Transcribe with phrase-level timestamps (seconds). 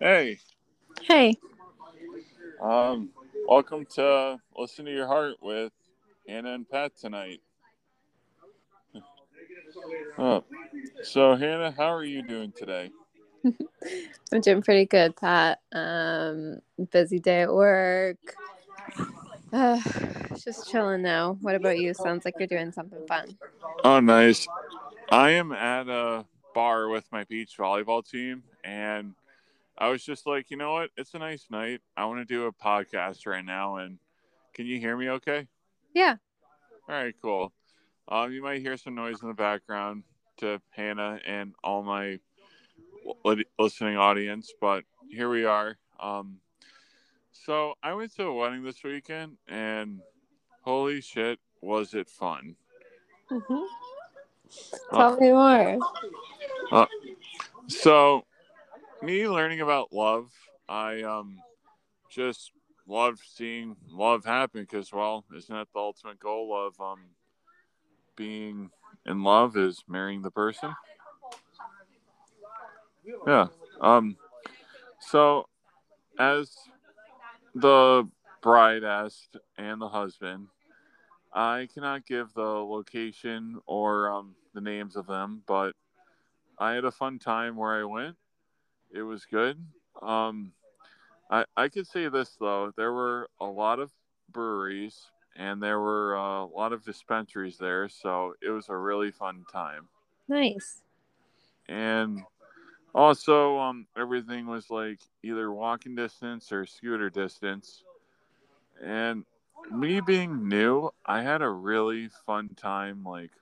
[0.00, 0.38] Hey,
[1.02, 1.38] Hey.
[2.60, 3.10] um,
[3.48, 5.72] welcome to Listen to Your Heart with
[6.28, 7.40] Hannah and Pat tonight.
[10.16, 10.44] Oh,
[11.02, 12.90] so Hannah, how are you doing today?
[14.32, 15.60] I'm doing pretty good, Pat.
[15.72, 16.60] Um,
[16.92, 18.36] busy day at work.
[19.52, 19.80] Uh,
[20.36, 21.38] just chilling now.
[21.40, 21.94] What about you?
[21.94, 23.38] Sounds like you're doing something fun.
[23.84, 24.48] Oh, nice.
[25.10, 26.24] I am at a
[26.56, 29.14] bar with my beach volleyball team, and
[29.76, 30.90] I was just like, you know what?
[30.96, 31.80] It's a nice night.
[31.96, 33.98] I want to do a podcast right now, and
[34.54, 35.08] can you hear me?
[35.10, 35.48] Okay.
[35.94, 36.16] Yeah.
[36.88, 37.52] All right, cool.
[38.08, 40.04] Um, you might hear some noise in the background
[40.38, 42.18] to Hannah and all my
[43.58, 45.76] listening audience, but here we are.
[46.00, 46.38] Um,
[47.32, 50.00] so I went to a wedding this weekend, and
[50.62, 52.56] holy shit, was it fun!
[53.28, 53.62] hmm
[54.92, 55.78] Uh, Tell me more.
[57.68, 58.24] So,
[59.02, 60.30] me learning about love,
[60.68, 61.38] I um
[62.10, 62.52] just
[62.86, 67.00] love seeing love happen because, well, isn't that the ultimate goal of um
[68.16, 68.70] being
[69.06, 70.74] in love is marrying the person?
[73.26, 73.48] Yeah.
[73.80, 74.16] Um.
[75.00, 75.48] So,
[76.18, 76.56] as
[77.54, 78.08] the
[78.42, 80.48] bride asked and the husband,
[81.32, 85.74] I cannot give the location or um the names of them, but
[86.58, 88.16] I had a fun time where I went.
[88.94, 89.58] It was good.
[90.00, 90.52] Um,
[91.30, 93.90] I I could say this though, there were a lot of
[94.30, 99.10] breweries and there were uh, a lot of dispensaries there, so it was a really
[99.10, 99.88] fun time.
[100.28, 100.82] Nice.
[101.68, 102.22] And
[102.94, 107.82] also, um, everything was like either walking distance or scooter distance.
[108.82, 109.24] And
[109.72, 113.32] me being new, I had a really fun time, like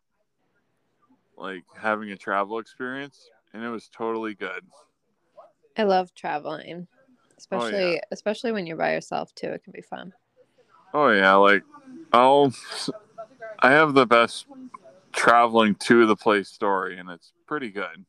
[1.37, 4.65] like having a travel experience, and it was totally good.
[5.77, 9.49] I love traveling, Oh, especially especially when you're by yourself too.
[9.49, 10.13] It can be fun.
[10.95, 11.63] Oh yeah, like
[12.13, 12.53] I'll
[13.61, 14.47] I have the best
[15.13, 18.05] traveling to the place story and it's pretty good.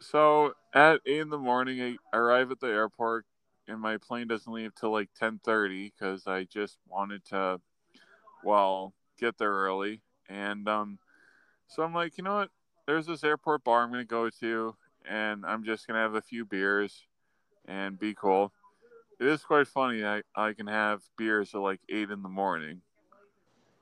[0.00, 1.80] So at eight in the morning
[2.12, 3.24] I arrive at the airport
[3.66, 7.60] and my plane doesn't leave till like ten thirty because I just wanted to
[8.42, 10.98] well get there early and um
[11.66, 12.50] so I'm like, you know what?
[12.86, 14.76] There's this airport bar I'm gonna go to
[15.08, 17.06] and I'm just gonna have a few beers
[17.66, 18.52] and be cool.
[19.20, 20.04] It is quite funny.
[20.04, 22.80] I, I can have beers at like eight in the morning.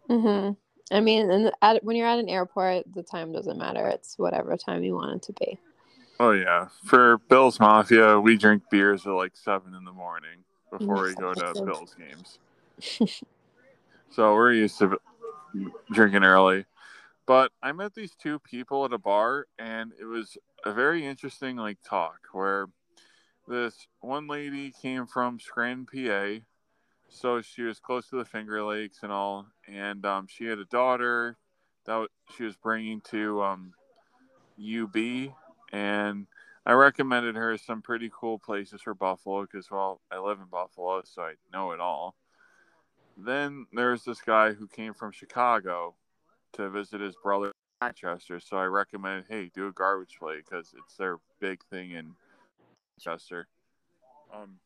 [0.08, 0.50] hmm
[0.90, 3.86] I mean, and at, when you're at an airport, the time doesn't matter.
[3.88, 5.58] It's whatever time you want it to be.
[6.20, 11.02] Oh yeah, for Bills Mafia, we drink beers at like seven in the morning before
[11.02, 12.38] we go to Bills games.
[14.10, 14.98] So we're used to
[15.90, 16.66] drinking early.
[17.26, 21.56] But I met these two people at a bar, and it was a very interesting
[21.56, 22.66] like talk where
[23.48, 26.44] this one lady came from Scranton, PA,
[27.08, 30.64] so she was close to the Finger Lakes and all, and um, she had a
[30.64, 31.36] daughter
[31.84, 33.72] that she was bringing to um,
[34.58, 34.96] UB,
[35.72, 36.26] and
[36.64, 41.02] I recommended her some pretty cool places for Buffalo because well, I live in Buffalo,
[41.04, 42.14] so I know it all.
[43.16, 45.94] Then there's this guy who came from Chicago
[46.54, 47.52] to visit his brother
[47.82, 51.92] in Manchester, so I recommend hey, do a garbage plate because it's their big thing
[51.92, 52.14] in
[52.98, 53.48] Manchester.
[54.34, 54.58] Um,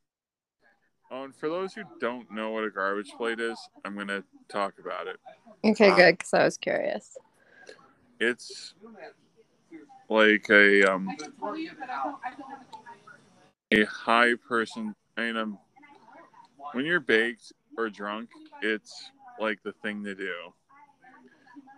[1.10, 4.75] oh, and for those who don't know what a garbage plate is, I'm gonna talk
[4.78, 5.16] about it.
[5.65, 6.19] Okay, Uh, good.
[6.19, 7.16] Because I was curious.
[8.21, 8.75] It's
[10.09, 11.09] like a um
[13.72, 14.94] a high person.
[15.16, 15.59] I mean, um,
[16.72, 18.31] when you're baked or drunk,
[18.62, 19.10] it's
[19.41, 20.53] like the thing to do.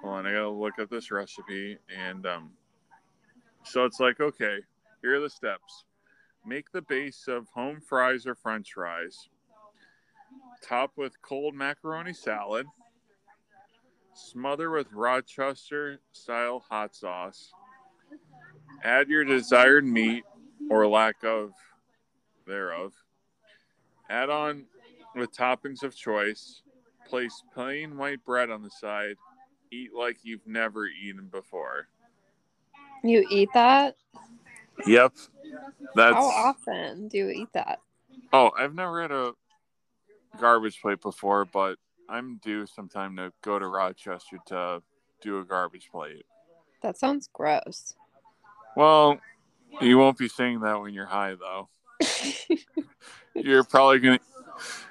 [0.03, 2.50] Hold on, I gotta look up this recipe, and um,
[3.64, 4.59] so it's like okay,
[5.03, 5.84] here are the steps.
[6.47, 9.28] Make the base of home fries or French fries.
[10.62, 12.66] Top with cold macaroni salad.
[14.14, 17.53] Smother with Rochester style hot sauce.
[18.82, 20.25] Add your desired meat
[20.70, 21.53] or lack of
[22.47, 22.95] thereof.
[24.09, 24.65] Add on
[25.15, 26.62] with toppings of choice.
[27.06, 29.16] Place plain white bread on the side.
[29.70, 31.88] Eat like you've never eaten before.
[33.03, 33.97] You eat that?
[34.86, 35.12] Yep.
[35.94, 37.80] That's How often do you eat that?
[38.32, 39.32] Oh, I've never had a
[40.38, 41.78] garbage plate before, but
[42.09, 44.82] I'm due sometime to go to Rochester to
[45.20, 46.24] do a garbage plate.
[46.82, 47.94] That sounds gross.
[48.76, 49.18] Well,
[49.80, 51.68] you won't be saying that when you're high, though.
[53.34, 54.21] You're probably gonna,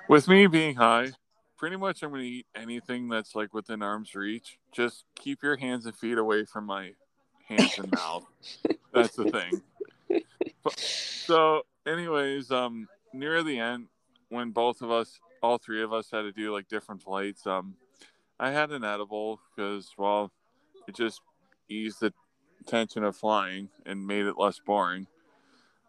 [0.08, 1.12] with me being high,
[1.58, 4.58] pretty much I'm gonna eat anything that's like within arm's reach.
[4.72, 6.92] Just keep your hands and feet away from my
[7.48, 8.26] hands and mouth.
[8.94, 10.24] That's the thing.
[10.64, 13.88] But so, anyways, um, near the end,
[14.30, 17.76] when both of us, all three of us, had to do like different flights, um,
[18.40, 20.32] I had an edible because, well,
[20.88, 21.22] it just
[21.70, 22.14] eased the
[22.66, 25.08] tension of flying and made it less boring.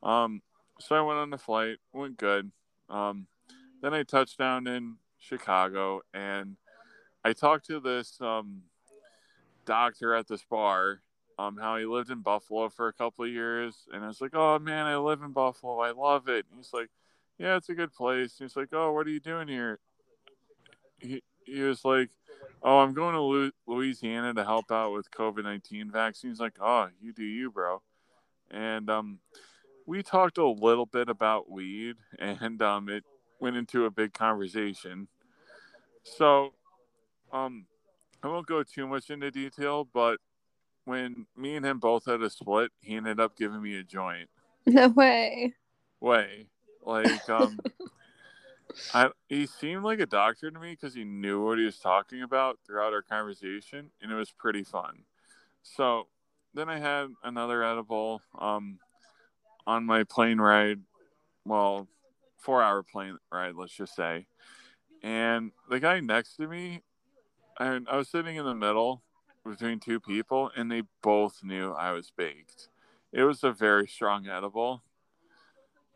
[0.03, 0.43] Um,
[0.81, 2.51] so I went on the flight, went good.
[2.89, 3.27] Um,
[3.83, 6.57] then I touched down in Chicago and
[7.25, 8.63] I talked to this um,
[9.67, 11.03] doctor at this bar,
[11.39, 14.35] um, how he lived in Buffalo for a couple of years, and I was like,
[14.35, 15.81] "Oh man, I live in Buffalo.
[15.81, 16.89] I love it." And he's like,
[17.39, 19.79] "Yeah, it's a good place." And he's like, "Oh, what are you doing here?"
[21.01, 22.11] He he was like,
[22.63, 27.13] "Oh, I'm going to Louisiana to help out with COVID nineteen vaccines." Like, "Oh, you
[27.13, 27.83] do you, bro."
[28.51, 29.19] And um,
[29.87, 33.05] we talked a little bit about weed, and um, it
[33.41, 35.09] went into a big conversation.
[36.03, 36.55] So,
[37.33, 37.67] um,
[38.23, 40.19] I won't go too much into detail, but
[40.85, 44.29] when me and him both had a split, he ended up giving me a joint.
[44.67, 45.55] No way.
[46.01, 46.47] Way,
[46.85, 47.63] like um,
[48.95, 52.23] I he seemed like a doctor to me because he knew what he was talking
[52.23, 55.05] about throughout our conversation, and it was pretty fun.
[55.63, 56.09] So
[56.55, 58.79] then I had another edible um
[59.67, 60.81] on my plane ride.
[61.45, 61.89] Well,
[62.39, 64.27] four hour plane ride, let's just say.
[65.03, 66.83] And the guy next to me,
[67.59, 69.03] and I was sitting in the middle
[69.45, 72.69] between two people, and they both knew I was baked.
[73.13, 74.83] It was a very strong edible.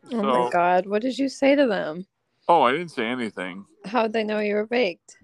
[0.05, 0.85] Oh so, my god!
[0.85, 2.05] What did you say to them?
[2.47, 3.65] Oh, I didn't say anything.
[3.85, 5.17] How'd they know you were baked?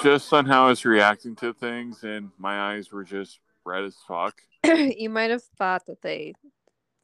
[0.00, 3.96] Just on how I was reacting to things, and my eyes were just red as
[4.06, 4.40] fuck.
[4.64, 6.34] you might have thought that they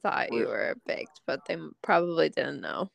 [0.01, 2.89] thought you were baked, but they probably didn't know.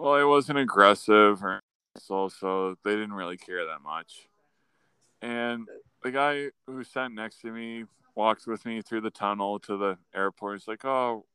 [0.00, 1.60] Well, it wasn't aggressive or
[1.98, 4.28] so, so they didn't really care that much.
[5.20, 5.68] And
[6.02, 9.98] the guy who sat next to me walked with me through the tunnel to the
[10.14, 10.60] airport.
[10.60, 11.26] He's like, "Oh,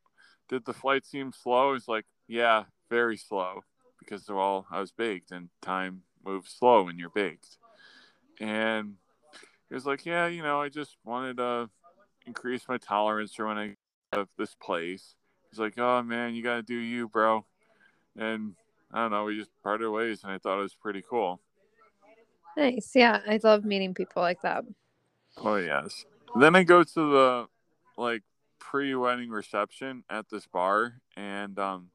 [0.49, 3.61] did the flight seem slow?" He's like, "Yeah, very slow."
[3.99, 7.59] Because well, I was baked, and time moves slow when you're baked.
[8.39, 8.95] And
[9.69, 11.69] he was like, "Yeah, you know, I just wanted to
[12.25, 13.75] increase my tolerance for when I
[14.11, 15.13] of this place."
[15.51, 17.45] He's like, "Oh man, you gotta do you, bro."
[18.17, 18.55] And
[18.91, 21.41] I don't know, we just parted ways, and I thought it was pretty cool.
[22.57, 22.91] Nice.
[22.95, 24.63] Yeah, I love meeting people like that.
[25.37, 26.05] Oh yes.
[26.39, 27.47] Then I go to the
[27.97, 28.23] like
[28.59, 31.89] pre-wedding reception at this bar, and um,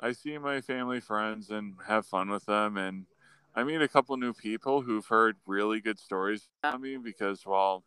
[0.00, 3.06] I see my family friends and have fun with them, and
[3.54, 7.84] I meet a couple new people who've heard really good stories about me because, well,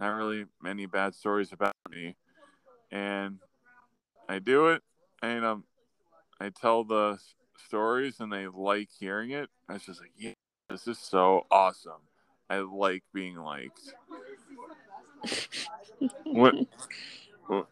[0.00, 2.16] not really many bad stories about me,
[2.90, 3.38] and
[4.28, 4.82] I do it,
[5.22, 5.64] and um,
[6.40, 7.18] I tell the
[7.56, 9.48] stories, and they like hearing it.
[9.68, 10.32] I was just like, yeah,
[10.70, 12.02] this is so awesome.
[12.48, 13.80] I like being liked.
[16.24, 16.66] when,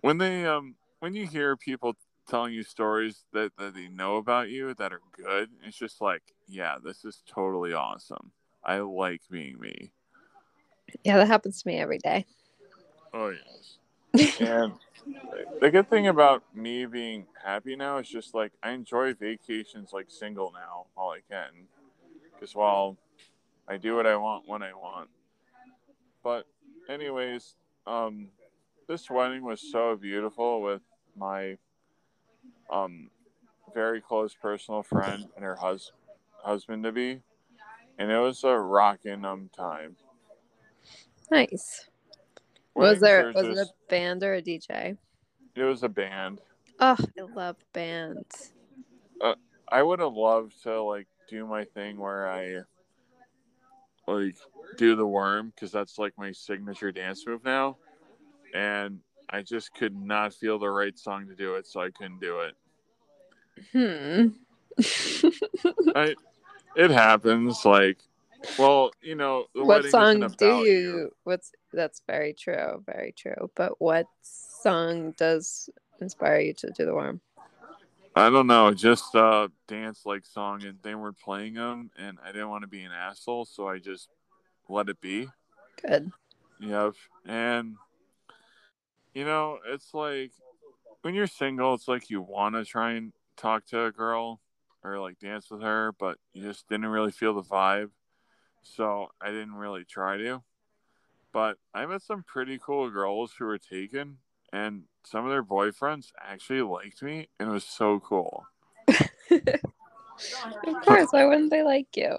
[0.00, 1.94] when they um when you hear people
[2.28, 6.22] telling you stories that, that they know about you that are good, it's just like,
[6.48, 8.32] yeah, this is totally awesome.
[8.64, 9.92] I like being me.
[11.04, 12.26] Yeah, that happens to me every day.
[13.12, 13.78] Oh yes.
[14.40, 14.72] And
[15.60, 20.06] the good thing about me being happy now is just like I enjoy vacations like
[20.08, 21.68] single now all I can
[22.34, 22.96] because while
[23.68, 25.08] I do what I want when I want.
[26.22, 26.46] But,
[26.88, 27.54] anyways,
[27.86, 28.28] um,
[28.88, 30.82] this wedding was so beautiful with
[31.16, 31.58] my
[32.70, 33.10] um,
[33.74, 35.92] very close personal friend and her hus-
[36.42, 37.20] husband to be,
[37.98, 39.96] and it was a rocking um time.
[41.30, 41.88] Nice.
[42.76, 44.96] Was there was just, it a band or a DJ?
[45.54, 46.40] It was a band.
[46.78, 48.52] Oh, I love bands.
[49.20, 49.34] Uh,
[49.68, 52.62] I would have loved to like do my thing where I
[54.06, 54.36] like
[54.76, 57.78] do the worm because that's like my signature dance move now,
[58.54, 62.20] and I just could not feel the right song to do it, so I couldn't
[62.20, 62.54] do it.
[63.72, 64.28] Hmm.
[65.96, 66.14] I,
[66.76, 67.64] it happens.
[67.64, 67.98] Like,
[68.58, 71.10] well, you know, what song do you, you?
[71.24, 73.50] What's that's very true, very true.
[73.54, 77.20] But what song does inspire you to do the worm?
[78.16, 82.32] I don't know, just uh dance like song and they weren't playing them and I
[82.32, 84.08] didn't want to be an asshole, so I just
[84.68, 85.28] let it be.
[85.86, 86.10] Good.
[86.60, 86.94] Yep.
[87.26, 87.76] And
[89.14, 90.32] you know, it's like
[91.02, 94.40] when you're single, it's like you want to try and talk to a girl
[94.82, 97.90] or like dance with her, but you just didn't really feel the vibe.
[98.62, 100.42] So I didn't really try to.
[101.36, 104.16] But I met some pretty cool girls who were taken
[104.54, 108.46] and some of their boyfriends actually liked me, and it was so cool.
[108.88, 112.16] of course, why wouldn't they like you?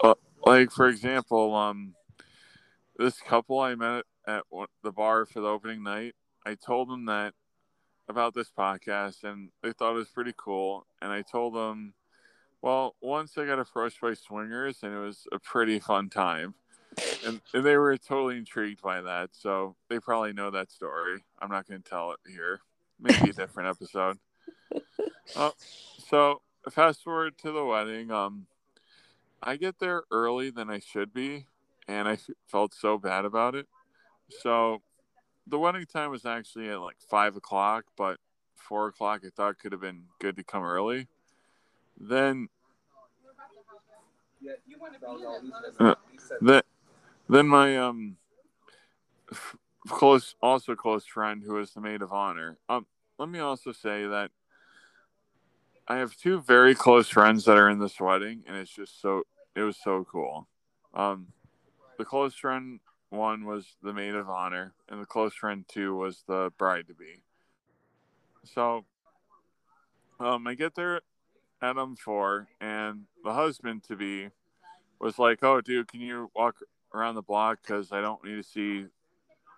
[0.00, 0.14] Uh,
[0.46, 1.96] like for example, um,
[2.96, 4.44] this couple I met at
[4.84, 6.14] the bar for the opening night,
[6.46, 7.34] I told them that
[8.08, 10.86] about this podcast, and they thought it was pretty cool.
[11.02, 11.94] And I told them,
[12.62, 16.54] well, once I got approached by swingers, and it was a pretty fun time.
[17.24, 19.30] And, and they were totally intrigued by that.
[19.32, 21.22] So they probably know that story.
[21.40, 22.60] I'm not going to tell it here.
[23.00, 24.18] Maybe a different episode.
[25.36, 25.50] Uh,
[26.08, 26.40] so
[26.70, 28.10] fast forward to the wedding.
[28.10, 28.46] Um,
[29.42, 31.46] I get there early than I should be,
[31.86, 33.66] and I f- felt so bad about it.
[34.40, 34.80] So
[35.46, 38.18] the wedding time was actually at like five o'clock, but
[38.54, 41.08] four o'clock I thought could have been good to come early.
[41.98, 42.48] Then,
[45.80, 45.94] uh,
[46.40, 46.62] then,
[47.28, 48.16] then my um
[49.30, 49.56] f-
[49.88, 52.58] close, also close friend who was the maid of honor.
[52.68, 52.86] Um,
[53.18, 54.30] let me also say that
[55.86, 59.22] I have two very close friends that are in this wedding, and it's just so
[59.54, 60.46] it was so cool.
[60.94, 61.28] Um,
[61.96, 62.80] the close friend
[63.10, 66.94] one was the maid of honor, and the close friend two was the bride to
[66.94, 67.22] be.
[68.44, 68.84] So,
[70.20, 71.00] um, I get there
[71.60, 74.28] at um four, and the husband to be
[75.00, 76.56] was like, "Oh, dude, can you walk
[76.94, 77.58] around the block?
[77.62, 78.86] Because I don't need to see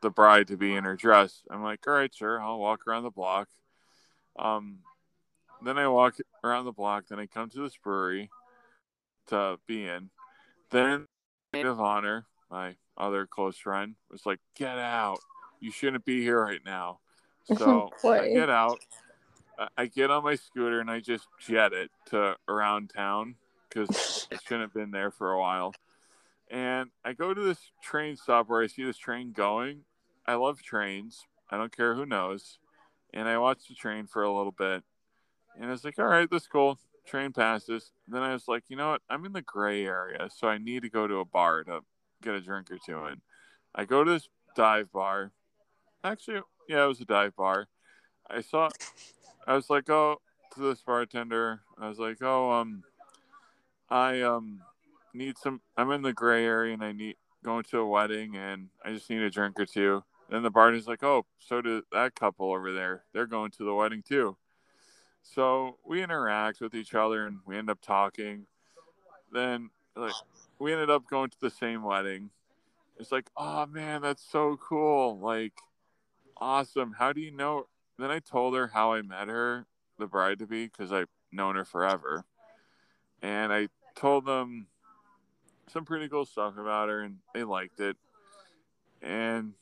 [0.03, 3.03] the bride to be in her dress." I'm like, "All right, sure, I'll walk around
[3.05, 3.49] the block."
[4.39, 4.79] Um,
[5.63, 7.07] then I walk around the block.
[7.09, 8.31] Then I come to this brewery
[9.27, 10.11] to be in.
[10.71, 11.07] Then
[11.55, 15.21] of honor, my other close friend, was like, "Get out!
[15.61, 17.01] You shouldn't be here right now."
[17.59, 18.79] So I get out.
[19.59, 23.37] I- I get on my scooter and I just jet it to around town
[23.69, 25.75] because I shouldn't have been there for a while.
[26.51, 29.83] And I go to this train stop where I see this train going.
[30.27, 31.27] I love trains.
[31.49, 32.59] I don't care who knows.
[33.15, 34.83] And I watch the train for a little bit.
[35.57, 36.79] And I was like, all right, that's cool.
[37.07, 37.93] Train passes.
[38.09, 39.03] then I was like, you know what?
[39.09, 41.81] I'm in the gray area, so I need to go to a bar to
[42.23, 43.21] get a drink or two in.
[43.75, 45.33] I go to this dive bar.
[46.05, 47.69] Actually, yeah, it was a dive bar.
[48.29, 48.69] I saw,
[49.47, 50.21] I was like, oh,
[50.55, 51.63] to this bartender.
[51.81, 52.83] I was like, oh, um,
[53.89, 54.61] I um
[55.15, 55.61] need some.
[55.77, 59.09] I'm in the gray area and I need going to a wedding and I just
[59.11, 60.05] need a drink or two.
[60.29, 63.05] Then the bartender's like, oh, so did that couple over there.
[63.13, 64.37] They're going to the wedding too.
[65.23, 68.47] So we interact with each other and we end up talking.
[69.33, 70.15] Then like
[70.59, 72.31] we ended up going to the same wedding.
[72.99, 75.19] It's like, oh man, that's so cool.
[75.19, 75.55] Like,
[76.37, 76.95] awesome.
[76.99, 77.67] How do you know?
[77.99, 79.67] Then I told her how I met her,
[79.99, 82.25] the bride to be, because I've known her forever.
[83.23, 84.67] And I told them
[85.73, 87.97] some pretty cool stuff about her, and they liked it.
[89.03, 89.55] And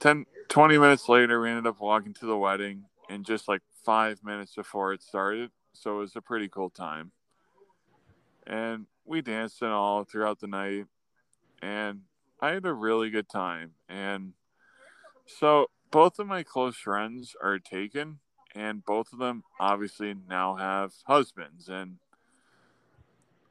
[0.00, 4.22] 10, 20 minutes later, we ended up walking to the wedding, and just like five
[4.24, 5.50] minutes before it started.
[5.72, 7.12] So it was a pretty cool time.
[8.46, 10.86] And we danced and all throughout the night.
[11.62, 12.02] And
[12.40, 13.72] I had a really good time.
[13.88, 14.32] And
[15.26, 18.18] so both of my close friends are taken,
[18.54, 21.68] and both of them obviously now have husbands.
[21.68, 21.96] And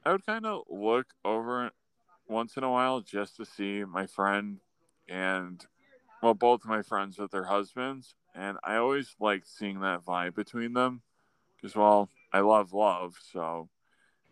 [0.07, 1.69] I would kind of look over
[2.29, 4.61] once in a while just to see my friend
[5.09, 5.61] and,
[6.23, 8.15] well, both of my friends with their husbands.
[8.33, 11.01] And I always liked seeing that vibe between them
[11.57, 13.17] because, well, I love love.
[13.33, 13.67] So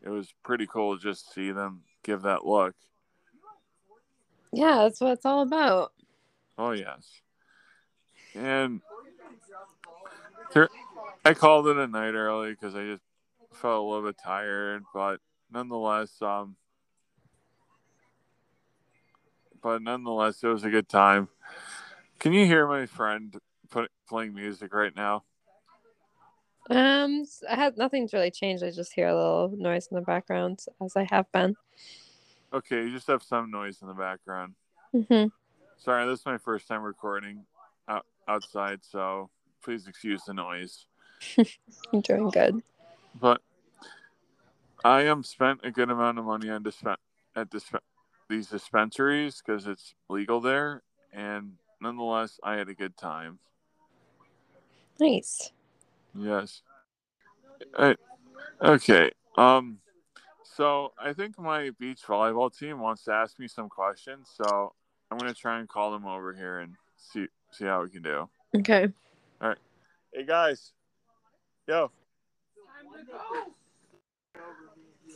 [0.01, 2.74] it was pretty cool to just see them give that look.
[4.53, 5.91] Yeah, that's what it's all about.
[6.58, 7.20] Oh yes.
[8.34, 8.79] And
[11.25, 13.03] I called it a night early because I just
[13.51, 15.20] felt a little bit tired, but
[15.52, 16.56] nonetheless, um,
[19.62, 21.28] but nonetheless, it was a good time.
[22.20, 23.36] Can you hear my friend
[23.70, 25.24] put, playing music right now?
[26.70, 28.64] Um, I had nothing's really changed.
[28.64, 31.56] I just hear a little noise in the background as I have been.
[32.54, 34.56] Okay, you just have some noise in the background.
[34.94, 35.28] Mm-hmm.
[35.78, 37.46] Sorry, this is my first time recording
[37.88, 39.30] out, outside, so
[39.62, 40.86] please excuse the noise.
[41.94, 42.62] I'm doing good.
[43.20, 43.42] but
[44.86, 46.98] I am spent a good amount of money on dispen-
[47.36, 47.74] at disp-
[48.30, 53.39] these dispensaries because it's legal there, and nonetheless, I had a good time.
[55.00, 55.51] Nice.
[56.13, 56.62] Yes.
[57.75, 57.96] I,
[58.62, 59.10] okay.
[59.36, 59.80] Um.
[60.44, 64.72] So I think my beach volleyball team wants to ask me some questions, so
[65.10, 68.30] I'm gonna try and call them over here and see see how we can do.
[68.56, 68.88] Okay.
[69.42, 69.58] All right.
[70.13, 70.74] Hey guys.
[71.68, 71.89] Yo.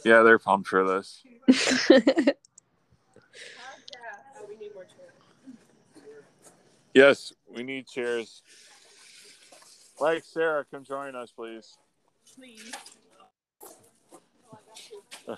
[0.05, 1.23] Yeah, they're pumped for this.
[6.93, 8.41] Yes, we need chairs.
[9.99, 11.77] Like Sarah, come join us, please.
[12.35, 12.71] Please.
[15.27, 15.37] All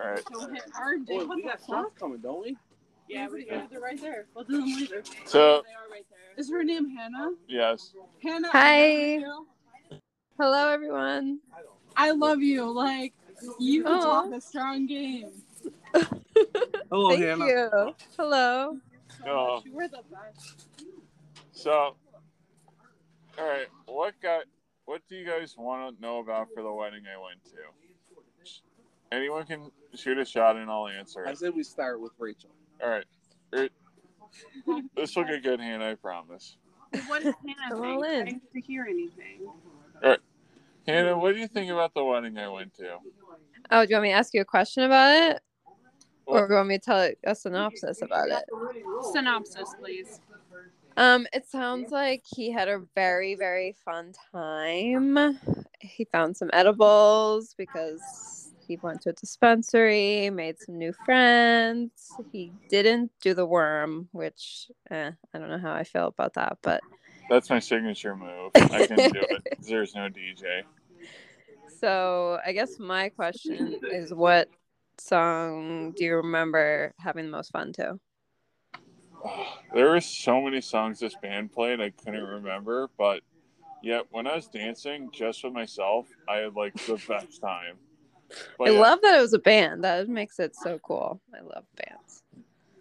[0.00, 0.22] right.
[0.32, 1.06] Don't hit RJ.
[1.06, 1.64] Boy, we got fuck?
[1.64, 2.56] stuff coming, don't we?
[3.08, 4.26] Yeah, but yeah, they're right there.
[4.34, 5.02] Both do them later.
[5.24, 6.18] So They are right there.
[6.36, 7.32] Is her name Hannah?
[7.48, 8.48] yes, Hannah.
[8.52, 9.14] Hi.
[9.14, 9.46] I love you.
[10.38, 11.38] Hello, everyone.
[11.96, 12.70] I love you.
[12.70, 13.14] Like
[13.58, 14.00] you Aw.
[14.00, 15.30] talk a strong game.
[16.90, 17.46] Hello, Thank Hannah.
[17.46, 17.94] you.
[18.16, 18.76] Hello.
[19.26, 19.62] Oh.
[19.64, 20.66] You were the best.
[21.52, 21.96] So,
[23.38, 24.44] all right, what got?
[24.84, 27.56] What do you guys want to know about for the wedding I went to?
[29.10, 32.50] Anyone can shoot a shot and I'll answer I said we start with Rachel.
[32.82, 33.04] All right,
[33.52, 33.72] It-
[34.96, 35.90] this will get good, Hannah.
[35.90, 36.56] I promise.
[37.06, 37.86] What did Hannah I'm think?
[37.86, 38.22] all in.
[38.22, 39.40] I didn't to hear anything.
[39.46, 40.18] All right.
[40.86, 42.98] Hannah, what do you think about the wedding I went to?
[43.70, 45.40] Oh, do you want me to ask you a question about it?
[46.26, 46.46] Or What?
[46.48, 48.42] do you want me to tell a synopsis about it?
[49.12, 50.20] Synopsis, please.
[50.96, 55.38] Um, it sounds like he had a very, very fun time.
[55.80, 62.12] He found some edibles because he went to a dispensary, made some new friends.
[62.30, 66.58] He didn't do the worm, which eh, I don't know how I feel about that,
[66.62, 66.82] but
[67.30, 68.52] That's my signature move.
[68.54, 69.58] I can do it.
[69.68, 70.62] There's no DJ.
[71.80, 74.48] so I guess my question is what
[74.98, 77.98] song do you remember having the most fun to?
[79.74, 83.20] There were so many songs this band played I couldn't remember, but
[83.82, 87.76] yet when I was dancing just with myself, I had like the best time.
[88.58, 89.84] But I yeah, love that it was a band.
[89.84, 91.20] That makes it so cool.
[91.34, 92.22] I love bands.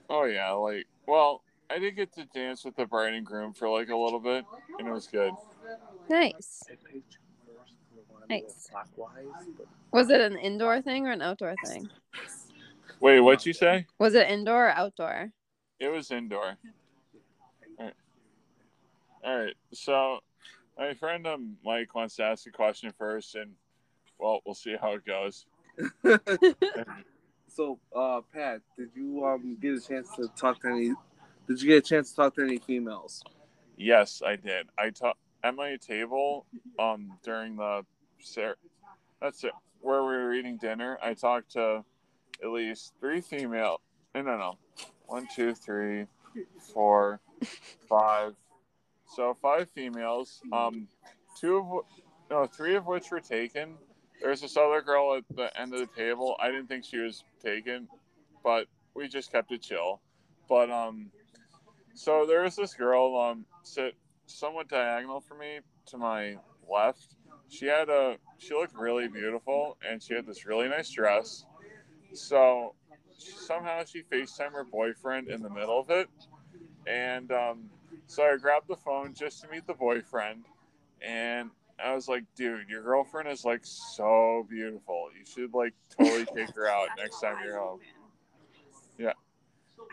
[0.09, 3.69] Oh yeah, like well, I did get to dance with the bride and groom for
[3.69, 4.45] like a little bit,
[4.79, 5.33] and it was good.
[6.09, 6.63] Nice.
[8.29, 8.69] Nice.
[9.91, 11.89] Was it an indoor thing or an outdoor thing?
[12.99, 13.85] Wait, what'd you say?
[13.99, 15.31] Was it indoor or outdoor?
[15.79, 16.57] It was indoor.
[17.77, 17.93] Alright.
[19.23, 19.55] All right.
[19.73, 20.19] So
[20.77, 23.51] my friend um, Mike wants to ask a question first, and
[24.19, 25.45] well, we'll see how it goes.
[27.47, 30.93] so, uh, Pat, did you um get a chance to talk to any?
[31.47, 33.23] Did you get a chance to talk to any females?
[33.77, 34.67] Yes, I did.
[34.77, 36.45] I talked at my table
[36.79, 37.85] um during the
[38.19, 38.57] ser-
[39.21, 40.97] that's it where we were eating dinner.
[41.01, 41.83] I talked to
[42.43, 43.81] at least three female.
[44.15, 44.57] No, no, no.
[45.05, 46.05] One, two, three,
[46.73, 47.19] four,
[47.87, 48.35] five.
[49.15, 50.41] So five females.
[50.51, 50.87] Um,
[51.39, 51.85] two of
[52.29, 53.75] no, three of which were taken.
[54.21, 56.35] There's this other girl at the end of the table.
[56.39, 57.87] I didn't think she was taken,
[58.43, 60.01] but we just kept it chill.
[60.49, 61.11] But um,
[61.93, 66.37] so there was this girl um sit somewhat diagonal for me to my
[66.69, 67.15] left.
[67.49, 71.45] She had a she looked really beautiful and she had this really nice dress.
[72.13, 72.75] So
[73.17, 76.09] somehow she FaceTime her boyfriend in the middle of it.
[76.85, 77.69] And um,
[78.05, 80.45] so I grabbed the phone just to meet the boyfriend
[81.01, 81.49] and
[81.83, 85.09] I was like, dude, your girlfriend is like so beautiful.
[85.17, 87.79] You should like totally take her out next time you're home.
[88.99, 89.13] Yeah.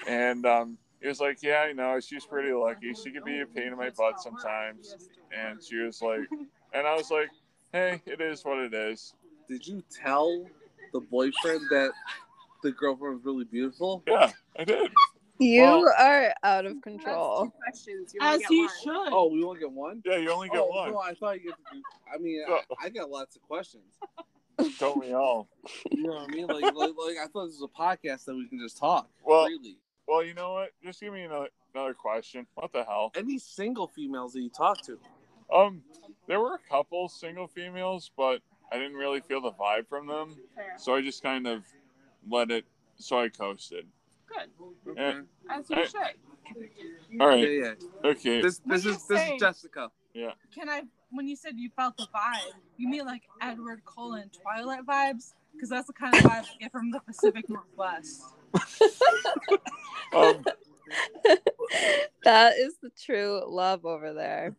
[0.09, 2.01] And um, he was like, Yeah, I know.
[2.01, 2.95] She's pretty lucky.
[2.95, 4.97] She could be a pain in my butt sometimes.
[5.31, 6.27] And she was like,
[6.73, 7.29] And I was like,
[7.71, 9.13] Hey, it is what it is.
[9.47, 10.47] Did you tell
[10.95, 11.91] the boyfriend that
[12.63, 14.03] the girlfriend was really beautiful?
[14.07, 14.91] Yeah, I did.
[15.39, 17.51] You Well- are out of control.
[17.51, 18.15] questions.
[18.15, 18.71] You As only he one.
[18.83, 19.13] should.
[19.13, 20.03] Oh, we only get one.
[20.05, 20.93] Yeah, you only get oh, one.
[20.93, 21.57] No, I thought you get.
[21.57, 23.99] To do, I mean, I, I got lots of questions.
[24.79, 25.49] Don't we all?
[25.91, 26.47] You know what I mean?
[26.47, 29.47] Like, like, like I thought this was a podcast that we can just talk Well-
[29.47, 29.79] freely.
[30.07, 30.71] Well, you know what?
[30.85, 32.47] Just give me another another question.
[32.55, 33.11] What the hell?
[33.17, 34.99] Any single females that you talk to?
[35.53, 35.83] Um,
[36.29, 40.37] there were a couple single females, but I didn't really feel the vibe from them,
[40.77, 41.65] so I just kind of
[42.29, 42.67] let it.
[42.97, 43.87] So I coasted.
[44.85, 44.95] Good.
[44.97, 45.21] Yeah.
[45.51, 47.21] As you I- should.
[47.21, 48.11] All Yeah, yeah.
[48.11, 48.41] Okay.
[48.43, 49.35] This, this do is this say?
[49.35, 49.91] is Jessica.
[50.13, 50.33] Yeah.
[50.55, 50.83] Can I?
[51.11, 55.33] When you said you felt the vibe, you mean like Edward Cullen Twilight vibes?
[55.53, 58.25] Because that's the kind of vibe I get from the Pacific Northwest.
[60.15, 60.45] Um,
[62.25, 64.55] that is the true love over there.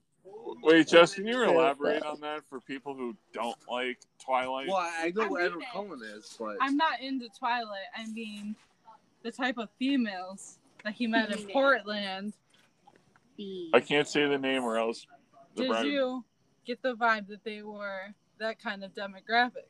[0.63, 2.11] wait, Jess, can you elaborate though.
[2.11, 4.67] on that for people who don't like Twilight?
[4.67, 5.67] Well, I know I what mean Edward it.
[5.73, 7.87] Cullen is, but I'm not into Twilight.
[7.95, 8.55] I mean,
[9.25, 12.33] the type of females that he met in Portland.
[13.73, 15.05] I can't say the name or else.
[15.55, 16.23] Did bride- you
[16.63, 19.67] get the vibe that they were that kind of demographic?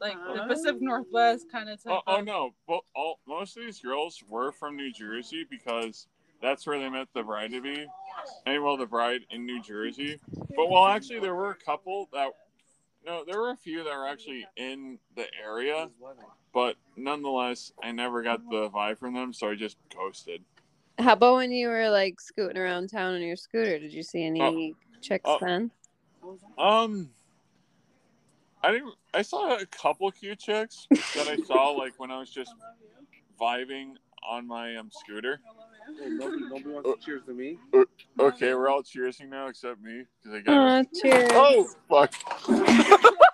[0.00, 2.54] Like the Uh, Pacific Northwest kind of type Oh, oh no!
[2.66, 6.06] Well, all most of these girls were from New Jersey because
[6.40, 7.86] that's where they met the bride to be,
[8.46, 10.18] and well, the bride in New Jersey.
[10.56, 12.32] But well, actually, there were a couple that
[13.04, 15.90] no, there were a few that were actually in the area,
[16.52, 20.42] but nonetheless, I never got the vibe from them, so I just coasted.
[20.98, 23.78] How about when you were like scooting around town on your scooter?
[23.78, 25.38] Did you see any chicks oh.
[25.40, 25.70] then?
[26.58, 27.10] Um,
[28.62, 28.94] I didn't.
[29.14, 32.52] I saw a couple cute chicks that I saw like when I was just
[33.40, 33.94] vibing
[34.28, 35.40] on my um scooter.
[35.98, 37.58] Hey, nobody, nobody wants to cheers to me.
[38.18, 40.54] Okay, we're all cheersing now except me because I got.
[40.54, 41.30] Aw, cheers.
[41.32, 42.14] Oh fuck!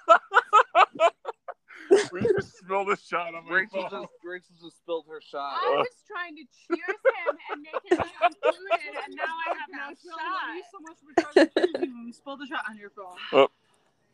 [2.21, 4.03] we just spilled a shot on my Rachel phone.
[4.03, 5.59] just Rachel just spilled her shot.
[5.63, 9.69] I was trying to cheers him and make him feel included, and now I have
[9.71, 10.71] no Phil, love you shot.
[10.73, 13.49] so much for trying to cheer you when we spilled the shot on your phone.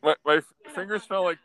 [0.03, 1.39] My, my f- fingers smell like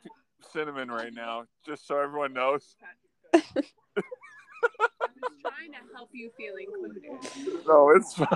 [0.53, 2.77] cinnamon right now, just so everyone knows.
[3.35, 3.55] I'm just
[5.42, 7.64] trying to help you feel included.
[7.66, 8.29] No, it's fine.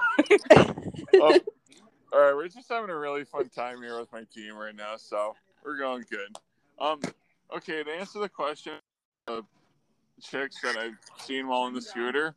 [1.20, 1.40] Um,
[2.12, 4.96] all right, we're just having a really fun time here with my team right now,
[4.96, 6.36] so we're going good.
[6.78, 7.00] Um,
[7.56, 8.74] okay, to answer the question
[9.28, 9.44] of
[10.20, 12.34] chicks that I've seen while in the scooter,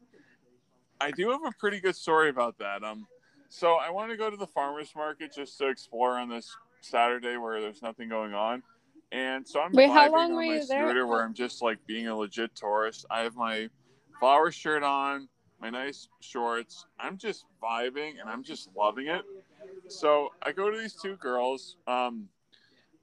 [1.00, 2.84] I do have a pretty good story about that.
[2.84, 3.08] Um,
[3.50, 7.38] so I want to go to the farmers market just to explore on this Saturday
[7.38, 8.64] where there's nothing going on.
[9.12, 10.84] And so I'm Wait, how vibing long on were my you there?
[10.86, 13.06] scooter where I'm just like being a legit tourist.
[13.10, 13.70] I have my
[14.20, 15.30] flower shirt on,
[15.62, 16.86] my nice shorts.
[17.00, 19.22] I'm just vibing and I'm just loving it.
[19.88, 22.28] So I go to these two girls, um,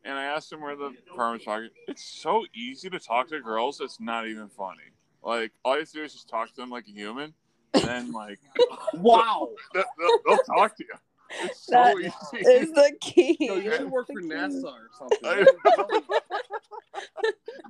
[0.05, 1.73] and I asked him where the farmers market.
[1.89, 3.81] It's so easy to talk to girls.
[3.81, 4.91] It's not even funny.
[5.23, 7.35] Like all you have to do is just talk to them like a human,
[7.75, 8.41] and then like
[8.95, 9.51] Wow.
[9.75, 10.95] they'll, they'll- they'll talk to you.
[11.45, 12.47] It's so That easy.
[12.47, 13.37] Is the key.
[13.41, 14.29] Yo, you should work for key.
[14.29, 15.47] NASA or something.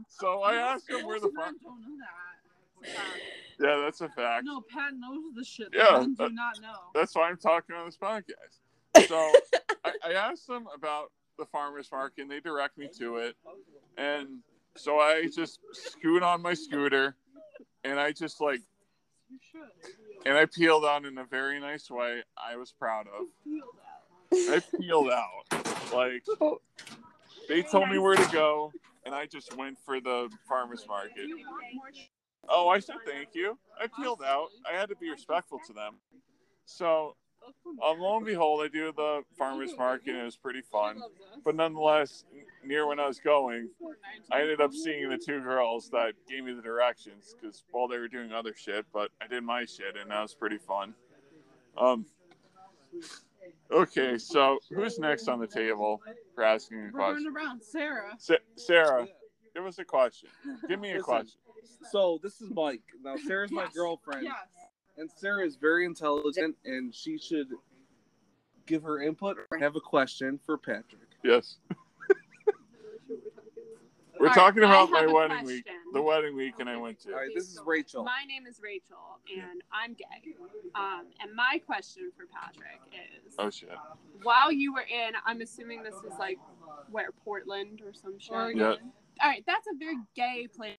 [0.08, 1.54] So I asked him where the Most farm.
[1.54, 2.82] men don't know that.
[2.82, 3.20] It's a fact.
[3.60, 4.44] Yeah, that's a fact.
[4.44, 5.68] No, Pat knows the shit.
[5.72, 6.74] Yeah, Yeah, men do not know.
[6.94, 9.06] That's why I'm talking on this podcast.
[9.08, 9.32] So
[9.84, 13.36] I, I asked him about the farmers market, and they direct me to it.
[13.96, 14.38] And
[14.76, 17.16] so I just scoot on my scooter,
[17.82, 18.60] and I just like,
[20.24, 22.22] and I peeled out in a very nice way.
[22.36, 23.26] I was proud of.
[24.32, 25.92] I peeled out.
[25.92, 26.24] Like
[27.48, 28.72] they told me where to go,
[29.04, 31.28] and I just went for the farmers market.
[32.48, 33.58] Oh, I said thank you.
[33.80, 34.48] I peeled out.
[34.70, 35.94] I had to be respectful to them.
[36.66, 37.16] So,
[37.84, 41.00] um, lo and behold, I do the farmers market, and it was pretty fun.
[41.44, 42.24] But nonetheless,
[42.64, 43.70] near when I was going,
[44.30, 47.98] I ended up seeing the two girls that gave me the directions because while they
[47.98, 50.94] were doing other shit, but I did my shit, and that was pretty fun.
[51.76, 52.06] Um.
[53.70, 56.02] Okay, so who's next on the table
[56.34, 57.32] for asking a We're question?
[57.34, 57.62] around.
[57.62, 58.10] Sarah.
[58.18, 59.08] Sa- Sarah,
[59.54, 60.28] give us a question.
[60.68, 61.04] Give me a Listen.
[61.04, 61.40] question.
[61.90, 62.82] So this is Mike.
[63.02, 64.34] Now Sarah's my girlfriend, Yes.
[64.96, 67.48] And Sarah is very intelligent, and she should
[68.66, 71.08] give her input or have a question for Patrick.
[71.24, 71.56] Yes.
[74.20, 76.68] We're All right, talking I about my have a wedding week, the wedding week, and
[76.68, 77.12] I went to.
[77.12, 78.04] right, this is Rachel.
[78.04, 80.34] My name is Rachel, and I'm gay.
[80.76, 83.70] Um, and my question for Patrick is: Oh shit.
[84.22, 86.38] While you were in, I'm assuming this was like
[86.90, 88.32] where Portland or some shit.
[88.32, 88.60] Oregon.
[88.60, 89.24] Yeah.
[89.24, 90.76] All right, that's a very gay place.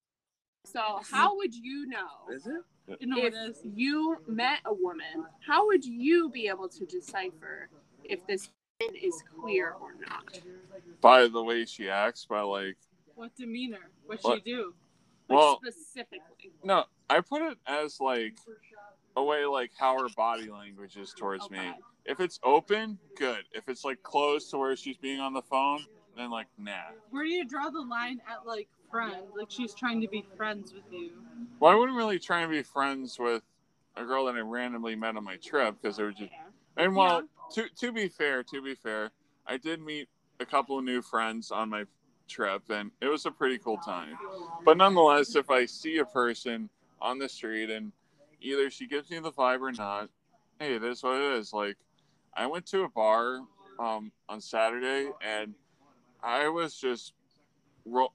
[0.65, 2.61] So how would you know Is it?
[2.87, 5.25] You know if what you met a woman?
[5.45, 7.69] How would you be able to decipher
[8.03, 8.49] if this
[8.81, 10.39] woman is queer or not?
[11.01, 12.77] By the way she acts, by like
[13.15, 13.89] What demeanor?
[14.05, 14.43] What What?
[14.43, 14.73] she do?
[15.29, 16.51] Like Well- specifically.
[16.63, 18.37] no, I put it as like
[19.15, 21.73] a way like how her body language is towards me.
[22.05, 23.45] If it's open, good.
[23.53, 25.85] If it's like closed to where she's being on the phone,
[26.17, 26.91] then like nah.
[27.11, 29.15] Where do you draw the line at like friend?
[29.35, 31.11] Like she's trying to be friends with you.
[31.59, 33.41] Well, I wouldn't really try and be friends with
[33.97, 36.31] a girl that I randomly met on my trip because it was just
[36.77, 39.09] And well, to to be fair, to be fair,
[39.47, 40.07] I did meet
[40.39, 41.85] a couple of new friends on my
[42.27, 44.17] trip, and it was a pretty cool time.
[44.63, 46.69] But nonetheless, if I see a person
[47.01, 47.91] on the street and
[48.41, 50.09] either she gives me the vibe or not,
[50.59, 51.51] hey, it is what it is.
[51.51, 51.77] Like,
[52.35, 53.41] I went to a bar
[53.79, 55.53] um, on Saturday, and
[56.23, 57.13] I was just
[57.85, 58.13] ro-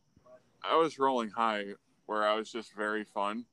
[0.62, 1.74] I was rolling high,
[2.06, 3.44] where I was just very fun,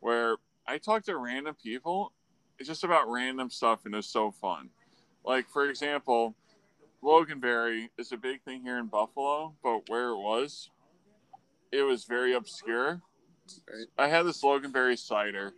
[0.00, 2.12] where I talked to random people
[2.58, 4.70] it's just about random stuff and it's so fun.
[5.24, 6.34] Like for example,
[7.02, 10.70] Loganberry is a big thing here in Buffalo, but where it was,
[11.72, 13.02] it was very obscure.
[13.68, 13.86] Right.
[13.98, 15.52] I had this Loganberry cider,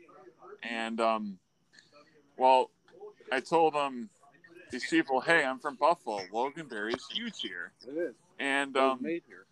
[0.63, 1.39] and um,
[2.37, 2.71] well,
[3.33, 4.11] I told them
[4.71, 6.21] these people, hey, I'm from Buffalo.
[6.33, 8.15] Loganberry is huge here, It is.
[8.39, 9.47] and um, made here.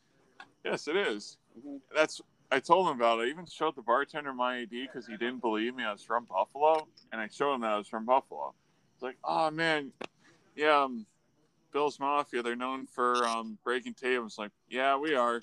[0.66, 1.38] Yes, it is.
[1.59, 1.81] Mhm.
[1.94, 3.22] That's I told him about it.
[3.24, 5.85] I even showed the bartender my ID because he didn't believe me.
[5.85, 8.55] I was from Buffalo, and I showed him that I was from Buffalo.
[8.94, 9.92] It's like, oh man,
[10.55, 11.07] yeah, um,
[11.72, 12.42] Bill's Mafia.
[12.42, 14.38] They're known for um, breaking tables.
[14.38, 15.40] Like, yeah, we are.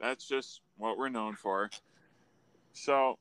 [0.00, 1.70] That's just what we're known for.
[2.72, 3.18] So,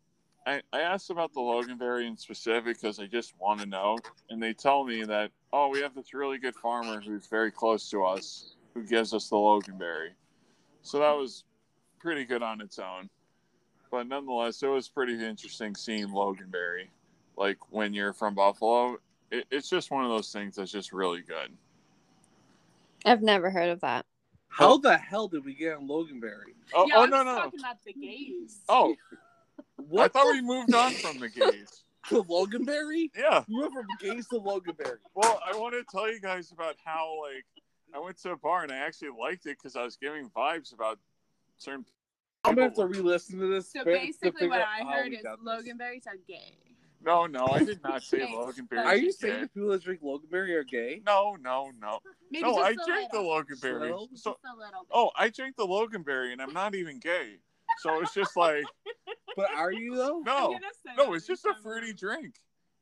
[0.48, 4.00] I, I asked about the Loganberry in specific because I just want to know,
[4.30, 7.90] and they tell me that oh, we have this really good farmer who's very close
[7.90, 10.12] to us who gives us the Loganberry.
[10.84, 11.44] So that was
[12.00, 13.10] pretty good on its own.
[13.92, 16.88] but nonetheless, it was pretty interesting seeing Loganberry.
[17.38, 18.98] Like when you're from Buffalo,
[19.32, 21.52] it, it's just one of those things that's just really good.
[23.06, 24.06] I've never heard of that.
[24.48, 24.78] How oh.
[24.78, 26.54] the hell did we get on Loganberry?
[26.74, 27.36] Oh, oh, yeah, oh no no.
[27.36, 28.60] talking about the gays.
[28.68, 28.96] Oh,
[29.60, 31.84] I What thought we moved on from the gays.
[32.10, 33.10] to Loganberry?
[33.18, 33.44] Yeah.
[33.48, 34.98] We went from gays to Loganberry.
[35.16, 37.46] Well, I want to tell you guys about how like
[37.94, 40.74] I went to a bar and I actually liked it because I was giving vibes
[40.74, 41.00] about
[41.58, 41.84] certain.
[41.84, 41.94] people.
[42.44, 43.72] I'm gonna have to re-listen to this.
[43.72, 45.48] So basically, what I heard is got this.
[45.48, 46.56] Loganberries are gay.
[47.04, 48.34] No, no, I did not say Thanks.
[48.36, 48.86] Loganberry.
[48.86, 49.42] Are you was saying gay.
[49.42, 51.02] the people that drink Loganberry are gay?
[51.06, 52.00] No, no, no.
[52.32, 53.44] Maybe No, just I a drank the little.
[53.44, 53.90] Loganberry.
[53.90, 54.92] So, Just a little bit.
[54.92, 57.38] oh, I drank the Loganberry, and I'm not even gay.
[57.80, 58.66] So it's just like,
[59.36, 60.20] But are you though?
[60.26, 60.60] No,
[60.98, 62.36] no, it's just a fruity drink.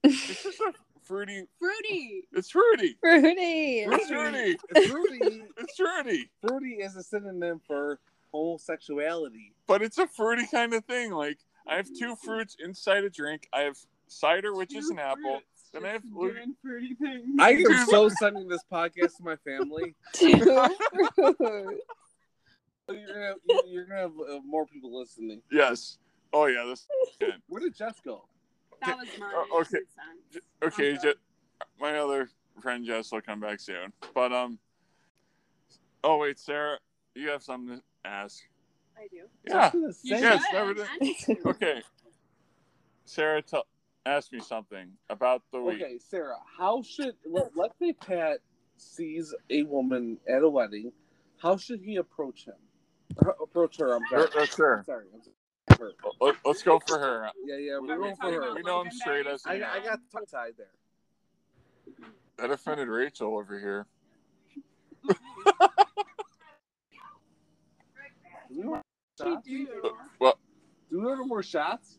[0.04, 0.74] It's just a
[1.10, 1.44] fruity.
[1.60, 2.24] Fruity.
[2.34, 2.96] It's fruity.
[3.02, 3.80] Fruity.
[3.82, 4.58] It's fruity.
[4.70, 6.32] It's fruity, It's fruity.
[6.48, 8.00] fruity is a synonym for
[8.32, 9.54] homosexuality.
[9.68, 11.12] But it's a fruity kind of thing.
[11.12, 13.48] Like I have two fruits inside a drink.
[13.52, 15.40] I have cider, which is Two an apple.
[15.42, 17.26] fruits Then I have just Logan- doing fruity things.
[17.40, 19.96] I am so sending this podcast to my family.
[20.14, 21.82] Two fruits.
[22.90, 25.42] You're gonna, you- you're gonna have uh, more people listening.
[25.52, 25.98] Yes.
[26.34, 26.64] Oh yeah.
[26.68, 26.88] This.
[27.48, 28.26] Where did Jess go?
[28.82, 29.80] That was my okay.
[30.32, 30.40] two.
[30.64, 30.98] Okay.
[30.98, 31.14] Okay.
[31.80, 32.30] My other
[32.62, 33.94] friend Jess will come back soon.
[34.14, 34.60] But um.
[36.04, 36.78] Oh wait, Sarah,
[37.16, 38.42] you have something to ask.
[38.98, 39.28] I do.
[39.48, 39.56] Yeah.
[39.56, 40.54] I was gonna You Yes, should.
[40.54, 40.88] never did.
[40.90, 41.50] I need to.
[41.50, 41.82] Okay.
[43.06, 43.66] Sarah, tell
[44.06, 45.82] ask me something about the week.
[45.82, 48.40] Okay, Sarah, how should let, let's say Pat
[48.78, 50.92] sees a woman at a wedding,
[51.38, 52.54] how should he approach him?
[53.42, 53.96] Approach her.
[53.96, 54.48] I'm sorry.
[54.48, 54.84] Sure.
[54.86, 55.06] Sorry.
[55.14, 55.36] I'm sorry.
[55.80, 55.92] Her.
[56.20, 57.30] Let, us go for her.
[57.46, 58.54] Yeah, yeah, we're going for her.
[58.56, 60.68] We know I'm straight as I, I got tongue tied there.
[62.38, 63.86] that offended Rachel over here.
[65.08, 65.16] Do
[68.50, 68.84] we want
[69.18, 69.48] She shots?
[69.48, 69.68] do.
[70.92, 71.98] Do we want more shots?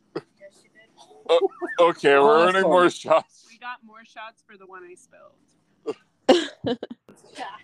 [1.29, 1.37] Uh,
[1.81, 2.71] okay, we're oh, earning Awesome.
[2.71, 3.47] more shots.
[3.49, 6.77] We got more shots for the one I spilled.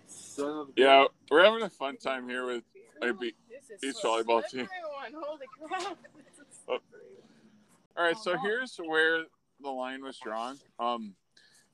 [0.06, 2.62] So- Yeah, we're having a fun time here with
[3.02, 3.36] I beat
[3.80, 4.68] beach volleyball team.
[5.06, 5.24] Everyone.
[5.28, 5.98] Holy crap.
[6.16, 6.78] This is Oh.
[6.78, 7.00] slippery.
[7.96, 9.24] All right, so here's where
[9.60, 10.58] the line was drawn.
[10.78, 11.14] Um,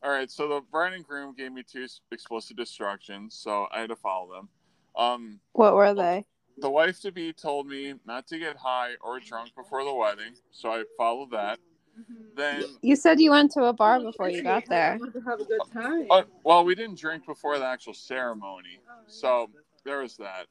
[0.03, 3.89] all right, so the bride and groom gave me two explicit instructions, so I had
[3.91, 4.49] to follow them.
[4.97, 6.27] Um, What were they?
[6.59, 10.35] the wife to be told me not to get high or drunk before the wedding,
[10.53, 11.59] so I followed that.
[11.99, 12.35] Mhm.
[12.37, 14.99] Then, You said you went to a bar before you got there.
[15.27, 16.07] Have a good time.
[16.11, 19.51] uh, well, we didn't drink before the actual ceremony, so
[19.85, 20.47] there was that.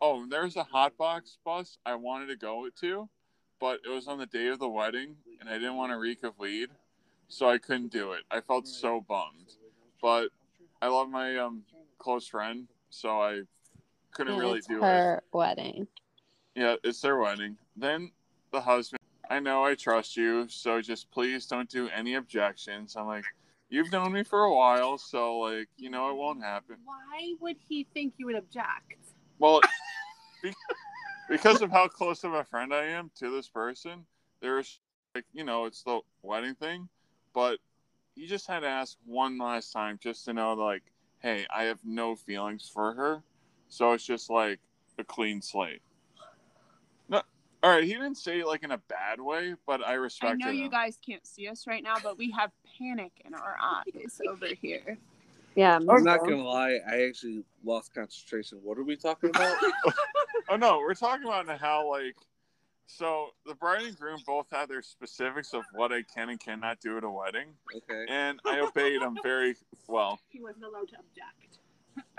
[0.00, 3.08] Oh, and there's a hot box bus I wanted to go to,
[3.60, 6.22] but it was on the day of the wedding, and I didn't want to reek
[6.22, 6.68] of weed,
[7.28, 8.20] so I couldn't do it.
[8.30, 9.54] I felt so bummed,
[10.00, 10.28] but
[10.80, 11.62] I love my um
[11.98, 13.42] close friend, so I
[14.12, 14.82] couldn't And really it's do it.
[14.82, 15.88] her wedding.
[16.54, 17.56] Yeah, it's their wedding.
[17.76, 18.12] Then
[18.52, 22.94] the husband, I know I trust you, so just please don't do any objections.
[22.96, 23.24] I'm like,
[23.68, 26.76] you've known me for a while, so like, you know, it won't happen.
[26.84, 28.94] Why would he think you would object?
[29.38, 29.60] Well,
[30.42, 30.54] be-
[31.28, 34.04] because of how close of a friend I am to this person,
[34.40, 34.80] there's
[35.14, 36.88] like, you know, it's the wedding thing,
[37.34, 37.58] but
[38.14, 40.82] you just had to ask one last time just to know, like,
[41.20, 43.22] hey, I have no feelings for her,
[43.68, 44.58] so it's just like
[44.98, 45.82] a clean slate.
[47.08, 47.22] No,
[47.62, 50.32] all right, he didn't say it like in a bad way, but I respect.
[50.32, 50.56] I know him.
[50.56, 54.48] you guys can't see us right now, but we have panic in our eyes over
[54.60, 54.98] here.
[55.58, 55.76] Yeah.
[55.76, 58.60] I'm not gonna lie, I actually lost concentration.
[58.62, 59.56] What are we talking about?
[60.50, 62.16] Oh no, we're talking about how like
[62.86, 66.80] so the bride and groom both had their specifics of what I can and cannot
[66.80, 68.06] do at a wedding, okay.
[68.08, 69.56] and I obeyed them very
[69.88, 70.18] well.
[70.30, 71.47] He wasn't allowed to object.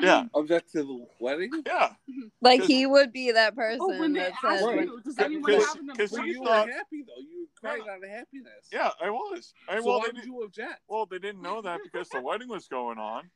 [0.01, 1.51] Yeah, Object to the wedding?
[1.65, 1.93] yeah.
[2.41, 4.85] Like he would be that person Oh, when they that ask says, Right.
[4.85, 7.21] you, does anyone because- have an because you you were thought- happy though.
[7.21, 8.67] You cried out of happiness.
[8.71, 9.53] Yeah, I was.
[9.67, 10.79] I So well, why they did did, you object?
[10.87, 13.29] well, they didn't know that because the wedding was going on.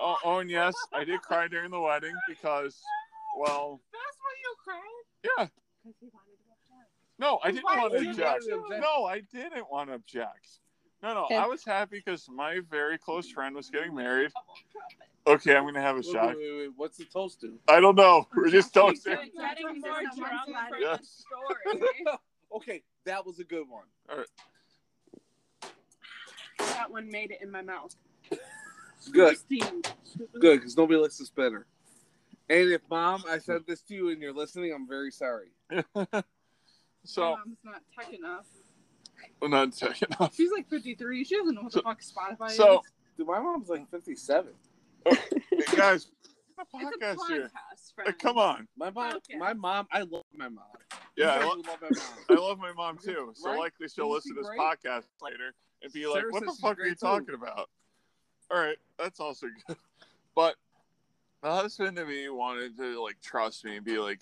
[0.00, 2.80] Oh, oh, and yes, I did cry during the wedding because,
[3.38, 5.04] well, That's why you cried?
[5.38, 5.46] yeah.
[5.84, 6.90] Because he wanted to object.
[7.18, 8.28] No, I didn't Why want to you object.
[8.28, 8.82] want to object?
[8.82, 10.48] No, I didn't want to object.
[11.02, 11.44] No, no, Yeah.
[11.44, 14.32] I was happy because my very close friend was getting married.
[15.30, 15.48] I won't drop it.
[15.50, 16.26] Okay, I'm gonna have a Wait, shot.
[16.28, 16.70] wait, wait, wait.
[16.76, 17.58] What's the toast to?
[17.68, 18.26] I don't know.
[18.36, 19.14] We're just We're toasting.
[19.14, 21.24] getting more drunk from Yes.
[21.60, 22.18] the story.
[22.56, 23.84] okay, that was a good one.
[24.10, 24.26] All right.
[26.58, 27.94] That one made it in my mouth.
[29.12, 29.36] Good,
[30.38, 31.66] good, because nobody likes to spinner.
[32.50, 35.46] And if mom, I said this to you and you're listening, I'm very sorry.
[37.04, 38.46] so Mom's not tech enough.
[39.42, 40.34] I'm not taking off.
[40.34, 41.24] She's like 53.
[41.24, 42.92] She doesn't know what the So- fuck Spotify So is.
[43.16, 44.52] Dude, my mom's like 57.
[45.06, 45.16] Hey,
[45.76, 46.06] guys,
[46.58, 47.50] a It's a podcast podcast, here.
[47.94, 48.18] friend.
[48.18, 48.68] Come on.
[48.76, 49.36] My mom, Okay.
[49.38, 50.64] my mom, I love my mom.
[51.16, 52.08] Yeah, I, lo- love my mom.
[52.28, 53.32] I love my mom too.
[53.34, 53.58] So Right?
[53.58, 54.60] likely she'll Isn't listen to this great?
[54.60, 57.68] podcast later and be like, "What the fuck are you too." talking about?"
[58.50, 59.76] All right, that's also good.
[60.34, 60.56] But
[61.42, 64.20] my husband to me wanted to like trust me and be like,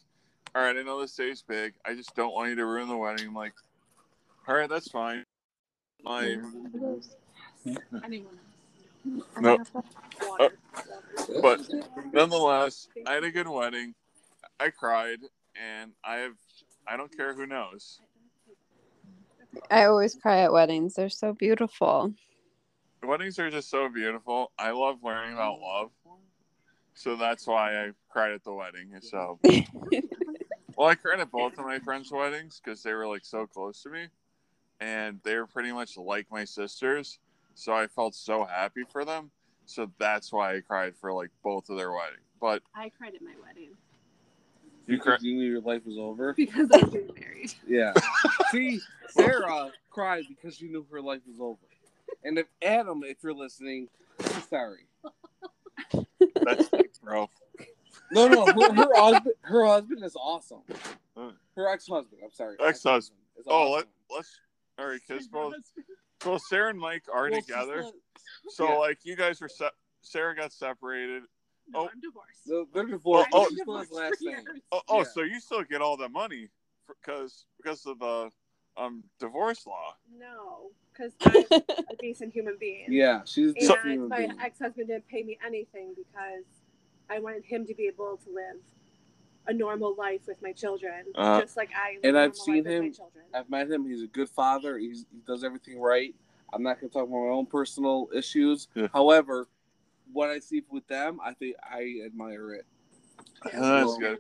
[0.55, 1.75] "All right, I know this day's big.
[1.85, 3.55] I just don't want you to ruin the wedding." I'm like,
[4.47, 5.25] "All right, that's fine."
[6.05, 6.37] My
[8.05, 8.39] Anyone
[9.41, 9.59] no,
[10.23, 10.51] Water.
[11.43, 11.61] but
[12.13, 13.95] nonetheless, I had a good wedding.
[14.61, 15.19] I cried,
[15.57, 16.35] and I have.
[16.87, 18.01] I don't care who knows.
[19.71, 20.95] I always cry at weddings.
[20.95, 22.15] They're so beautiful.
[23.03, 24.53] Weddings are just so beautiful.
[24.59, 25.91] I love learning about love.
[26.95, 28.93] So that's why I cried at the wedding.
[29.01, 29.39] So,
[30.77, 33.83] well, I cried at both of my friends' weddings because they were like so close
[33.83, 34.07] to me,
[34.81, 37.19] and they were pretty much like my sisters.
[37.59, 39.31] So I felt so happy for them.
[39.67, 42.23] So that's why I cried for like both of their weddings.
[42.41, 43.71] But I cried at my wedding
[44.89, 45.17] you cried.
[45.17, 46.33] Because you knew your life was over.
[46.37, 47.55] because I was getting married.
[47.69, 47.93] Yeah.
[48.51, 51.59] See, Sarah cried because she knew her life was over.
[52.25, 54.87] And if Adam, if you're listening, I'm sorry.
[56.43, 56.69] That's
[57.03, 57.29] bro.
[58.11, 60.63] No, no, her, her husband, her husband is awesome.
[61.55, 62.23] Her ex-husband.
[62.25, 62.57] I'm sorry.
[62.61, 63.21] Ex-husband.
[63.39, 63.89] is Oh, let, awesome.
[64.11, 64.41] let's.
[64.79, 65.55] All right, kiss Both.
[66.23, 67.83] So Sarah and Mike are Well, together.
[67.83, 67.95] not-
[68.49, 68.75] So yeah.
[68.77, 69.49] like you guys were.
[69.49, 69.71] Se-
[70.03, 71.25] Sarah got separated.
[71.69, 71.89] No, Oh.
[71.93, 72.41] I'm divorced.
[72.47, 73.29] they're- they're divorced.
[73.33, 73.49] Oh, oh.
[73.51, 74.25] she still has last.
[74.73, 75.05] Oh, oh Yeah.
[75.05, 76.49] so you still get all the money
[76.87, 78.31] because because of the
[78.77, 79.97] um divorce law.
[80.19, 81.45] No, because I'm
[81.91, 82.87] a decent human being.
[82.93, 86.45] Yeah, she's And just a human my ex-husband didn't pay me anything because
[87.11, 88.61] I wanted him to be able to live
[89.49, 91.93] a normal life with my children, Uh, just like I.
[91.95, 92.93] live and a I've seen him-
[93.35, 93.87] I've met him.
[93.87, 94.79] He's a good father.
[94.79, 96.15] He's, he does everything right.
[96.53, 98.69] I'm not going to talk about my own personal issues.
[98.75, 98.89] Yeah.
[98.93, 99.49] However,
[100.13, 102.67] what I see with them, I think I admire it.
[103.47, 104.19] Yeah, that's Well, good.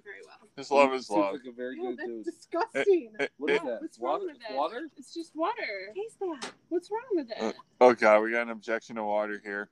[0.57, 1.33] His love is Seems love.
[1.35, 2.25] like a very Ew, good that's dude.
[2.25, 3.13] disgusting.
[3.21, 3.81] It- What is it- that?
[3.83, 4.27] What's wrong water?
[4.27, 4.57] with it?
[4.57, 4.89] Water?
[4.97, 5.93] It's just water.
[5.95, 6.53] Taste that.
[6.69, 7.37] What's wrong with it?
[7.41, 9.71] Uh, oh god, we got an objection to water here.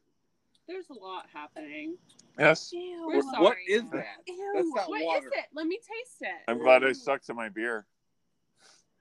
[0.69, 1.97] There's a lot happening.
[2.39, 3.05] Yes, Ew.
[3.07, 3.45] We're sorry.
[3.45, 4.05] what is that?
[4.27, 4.53] Ew.
[4.55, 5.31] That's not What is water.
[5.33, 5.45] it?
[5.55, 6.43] Let me taste it.
[6.49, 7.87] I'm glad I stuck to my beer.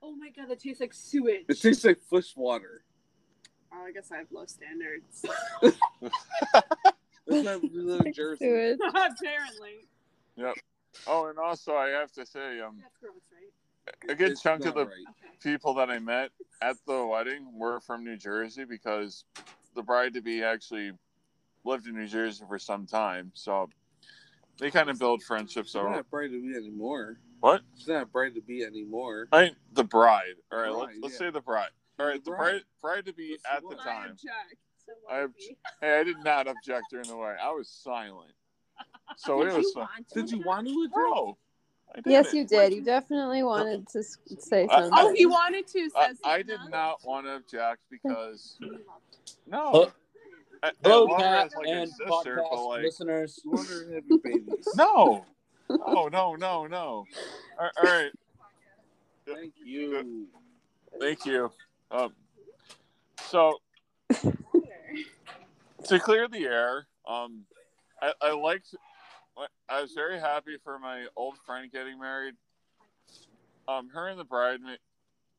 [0.02, 1.44] Oh my god, that tastes like sewage.
[1.48, 2.84] It tastes like fish water.
[3.72, 5.24] Oh, I guess I have low standards.
[7.26, 8.44] That's not we live in Jersey.
[8.44, 8.78] Sewage.
[8.88, 9.88] Apparently.
[11.06, 14.10] Oh, and also I have to say, um, gross, right?
[14.10, 14.94] a good It's chunk of the right.
[15.42, 16.30] People that I met
[16.62, 19.24] at the wedding were from New Jersey because
[19.74, 20.92] the bride to be actually
[21.66, 23.32] lived in New Jersey for some time.
[23.34, 23.68] So
[24.58, 25.90] they kind of build friendships She's over.
[25.90, 27.18] not bright to be anymore.
[27.40, 27.62] What?
[27.76, 29.28] She's not bright to be anymore.
[29.32, 30.34] I the bride.
[30.52, 31.18] All right, Bride, let's, let's yeah.
[31.18, 31.68] say the bride.
[31.98, 32.38] All right, the Bride.
[32.38, 33.80] bride bride to be What's at the the word?
[33.80, 34.10] I time.
[34.10, 34.56] object.
[35.10, 35.32] I have-
[35.80, 37.34] Hey, I did not object during the way.
[37.42, 38.32] I was silent.
[39.18, 39.88] So Did it was you fun.
[40.14, 40.92] Did you want to address?
[40.94, 41.38] No,
[42.04, 42.72] Yes, you did.
[42.74, 44.90] You definitely wanted to say something.
[44.92, 45.88] Oh, he wanted to.
[45.96, 46.70] I, Says I he did not.
[46.70, 48.58] not want to object because
[49.46, 49.92] no.
[50.82, 52.82] Hello- I, I Hello, love her Pat as like and a sister, podcast but like
[52.82, 53.40] listeners.
[53.44, 54.68] You wonder if you have babies.
[54.76, 55.24] no,
[55.70, 57.04] no, no, no, no.
[57.58, 58.10] All all right,
[59.26, 60.26] Thank you.
[61.00, 61.50] thank you.
[61.90, 62.14] Um,
[63.28, 63.58] so
[65.88, 67.44] to clear the air, um,
[68.00, 68.74] I, I liked.
[69.68, 72.34] I was very happy for my old friend getting married.
[73.68, 74.76] Um, her and the bride, ma-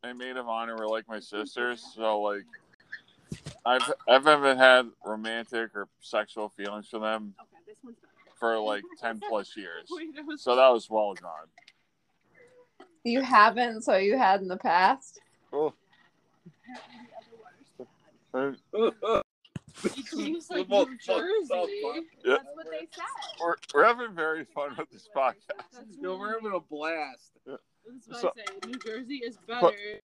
[0.04, 1.84] and maid of honor were like my sisters.
[1.96, 2.44] So like,
[3.68, 8.36] I've I've haven't had romantic or sexual feelings for them Okay, this one's better.
[8.40, 9.88] for like ten plus years.
[9.92, 11.50] Wait, it was So that was well done.
[13.04, 15.20] You haven't, so you had in the past.
[15.54, 15.74] Oh,
[18.34, 18.58] It
[19.94, 21.48] tastes like New Jersey.
[22.26, 23.06] That's what they said.
[23.40, 25.36] we're, we're having very fun with this podcast.
[25.74, 27.32] That's Yo, we're having a blast.
[27.46, 28.68] That's what So- I say.
[28.68, 30.02] New Jersey is But- better.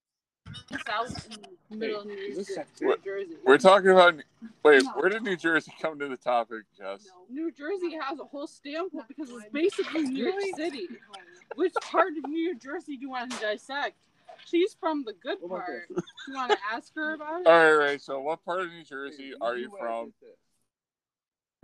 [0.86, 1.28] South
[1.70, 2.52] middle New Jersey.
[2.54, 2.84] sexy?
[2.84, 3.36] New Jersey.
[3.44, 4.14] We're talking about.
[4.64, 7.06] Wait, where did New Jersey come to the topic, Jess?
[7.30, 10.88] New Jersey has a whole standpoint because it's basically New York City.
[11.54, 13.96] Which part of New Jersey do you want to dissect?
[14.46, 15.88] She's from the good What about part.
[16.28, 17.46] You want to ask her about it?
[17.46, 18.00] All right, right.
[18.02, 20.12] So, what part of New Jersey are you from?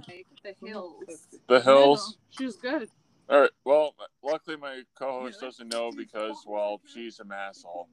[0.08, 1.26] Like the hills.
[1.48, 2.00] The hills.
[2.00, 2.16] Middle.
[2.30, 2.88] She was good.
[3.28, 3.50] All right.
[3.64, 5.48] Well, luckily my co-host Yeah.
[5.48, 7.88] doesn't know because, well, she's a asshole.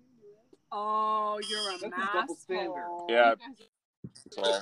[0.71, 2.85] Oh, you're a That's a double standard.
[3.09, 3.33] Yeah.
[4.35, 4.61] You guys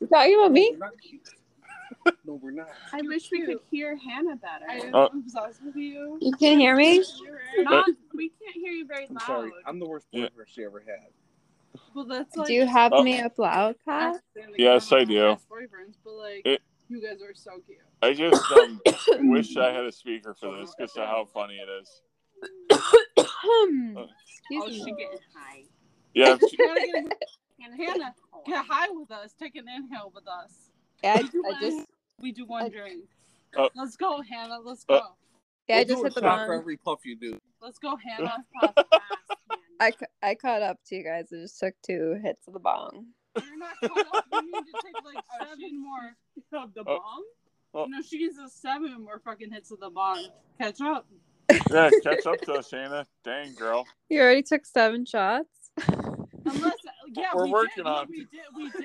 [0.00, 0.70] You talking about me?
[0.72, 1.22] We're not cute.
[2.24, 2.68] No, we're not.
[2.92, 4.64] I wish we could hear Hannah better.
[4.68, 5.06] I am Oh.
[5.06, 6.18] obsessed with you.
[6.20, 7.02] You can hear me?
[7.58, 9.22] Not, we can't hear you very I'm loud.
[9.26, 9.52] sorry.
[9.64, 10.28] I'm the worst Yeah.
[10.28, 11.08] boyfriend she ever had.
[11.94, 13.02] well, that's like Do you have Oh.
[13.02, 14.20] me up loud, Pat?
[14.56, 15.36] Yes, I do.
[15.50, 17.78] Boyfriends, but like It- you guys are so cute.
[18.02, 18.80] I just um,
[19.30, 22.02] wish I had a speaker for this because of how funny it is.
[22.94, 24.78] Excuse Oh, me.
[24.78, 25.62] she getting high.
[26.14, 28.14] Yeah, she- You gotta get, Hannah,
[28.46, 29.34] get high with us.
[29.38, 30.70] Take an inhale with us.
[31.02, 31.88] Yeah, We do I, I one- just
[32.20, 33.04] we do one I- drink.
[33.56, 33.68] Oh.
[33.74, 34.58] Let's go, Hannah.
[34.62, 35.06] Let's Uh, go.
[35.68, 37.38] yeah, I We'll just hit the shot for every puff you do.
[37.60, 38.44] Let's go, Hannah.
[39.80, 41.28] I, ca- I caught up to you guys.
[41.32, 43.06] I just took two hits of the bong.
[43.36, 44.24] You're not caught up.
[44.32, 46.16] You need to take like seven more.
[46.62, 46.84] Of the Oh.
[46.84, 47.24] bomb?
[47.74, 47.86] Oh.
[47.86, 50.28] No, she gets a seven more fucking hits of the bong.
[50.60, 51.06] Catch up.
[51.50, 53.06] Yeah, catch up to us, Hannah.
[53.24, 53.86] Dang, girl.
[54.08, 55.70] You already took seven shots.
[56.44, 56.74] Unless,
[57.14, 57.86] yeah, We're we working did.
[57.86, 58.10] on it.
[58.10, 58.46] We did.
[58.56, 58.84] We did.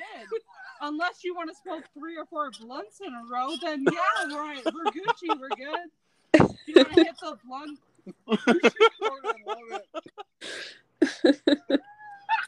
[0.81, 4.63] Unless you want to smoke three or four blunts in a row, then yeah, right.
[4.65, 5.39] We're Gucci.
[5.39, 6.49] We're good.
[6.65, 7.79] You want to hit the blunt?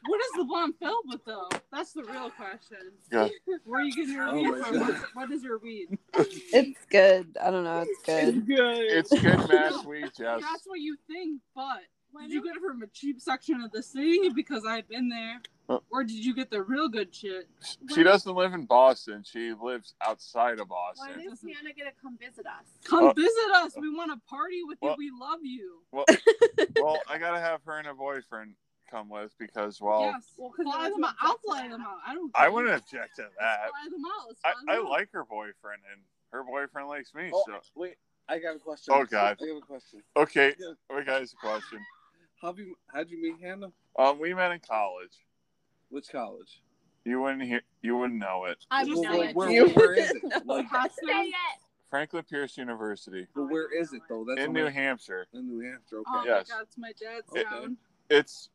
[0.06, 1.50] What is the blunt filled with, though?
[1.72, 2.92] That's the real question.
[3.12, 3.30] Yeah.
[3.66, 4.80] Where are you getting your Oh weed my from?
[4.80, 5.04] God.
[5.14, 5.98] What's- your weed?
[6.16, 7.38] It's good.
[7.42, 7.86] I don't know.
[7.88, 8.46] It's good.
[8.48, 8.78] good.
[8.80, 10.42] It's good mass weed, Jess.
[10.42, 11.80] That's what you think, but
[12.12, 15.10] Why did you get it from a cheap section of the city because I've been
[15.10, 15.80] there, Uh.
[15.90, 17.48] or did you get the real good shit?
[17.94, 19.24] She doesn't live in Boston.
[19.26, 21.08] She lives outside of Boston.
[21.08, 21.50] Why Boston.
[21.50, 22.66] is Hannah gonna come visit us?
[22.84, 23.14] Come Uh.
[23.14, 23.74] visit us.
[23.80, 25.12] We want to party with Well- you.
[25.14, 25.82] We love you.
[25.92, 26.06] Well,
[26.82, 28.56] well, I gotta have her and her boyfriend
[28.90, 30.34] come with because, well, yes.
[30.38, 31.16] Well, 'cause fly them out.
[31.22, 31.98] I'll Jessica fly them out.
[32.06, 32.32] I don't.
[32.36, 33.70] I wouldn't object to Let's that.
[33.70, 34.28] Fly them out.
[34.28, 34.90] Let's I, them I out.
[34.90, 37.32] like her boyfriend, and her boyfriend likes me.
[37.34, 37.96] Oh, So, wait,
[38.28, 38.94] I got a question.
[38.96, 39.38] Oh, God.
[39.42, 40.02] I got a question.
[40.16, 40.96] okay, Yeah.
[40.96, 41.80] we got a question.
[42.42, 43.72] How you how'd you meet Hannah?
[43.98, 45.26] Um, we met in college.
[45.90, 46.62] Which college?
[47.06, 48.58] You wouldn't hear, you wouldn't know it.
[48.70, 49.36] I Just would Well, know like it.
[49.36, 50.46] where, where is it?
[50.46, 51.34] Like, Say it.
[51.90, 54.26] Franklin Pierce University but where is it though?
[54.28, 55.28] That's in New I'm- Hampshire.
[55.34, 55.98] In New Hampshire.
[56.00, 56.10] Okay.
[56.10, 56.50] Oh Yes.
[56.50, 57.44] my god, it's my dad's Okay.
[57.44, 57.78] town.
[58.10, 58.50] It's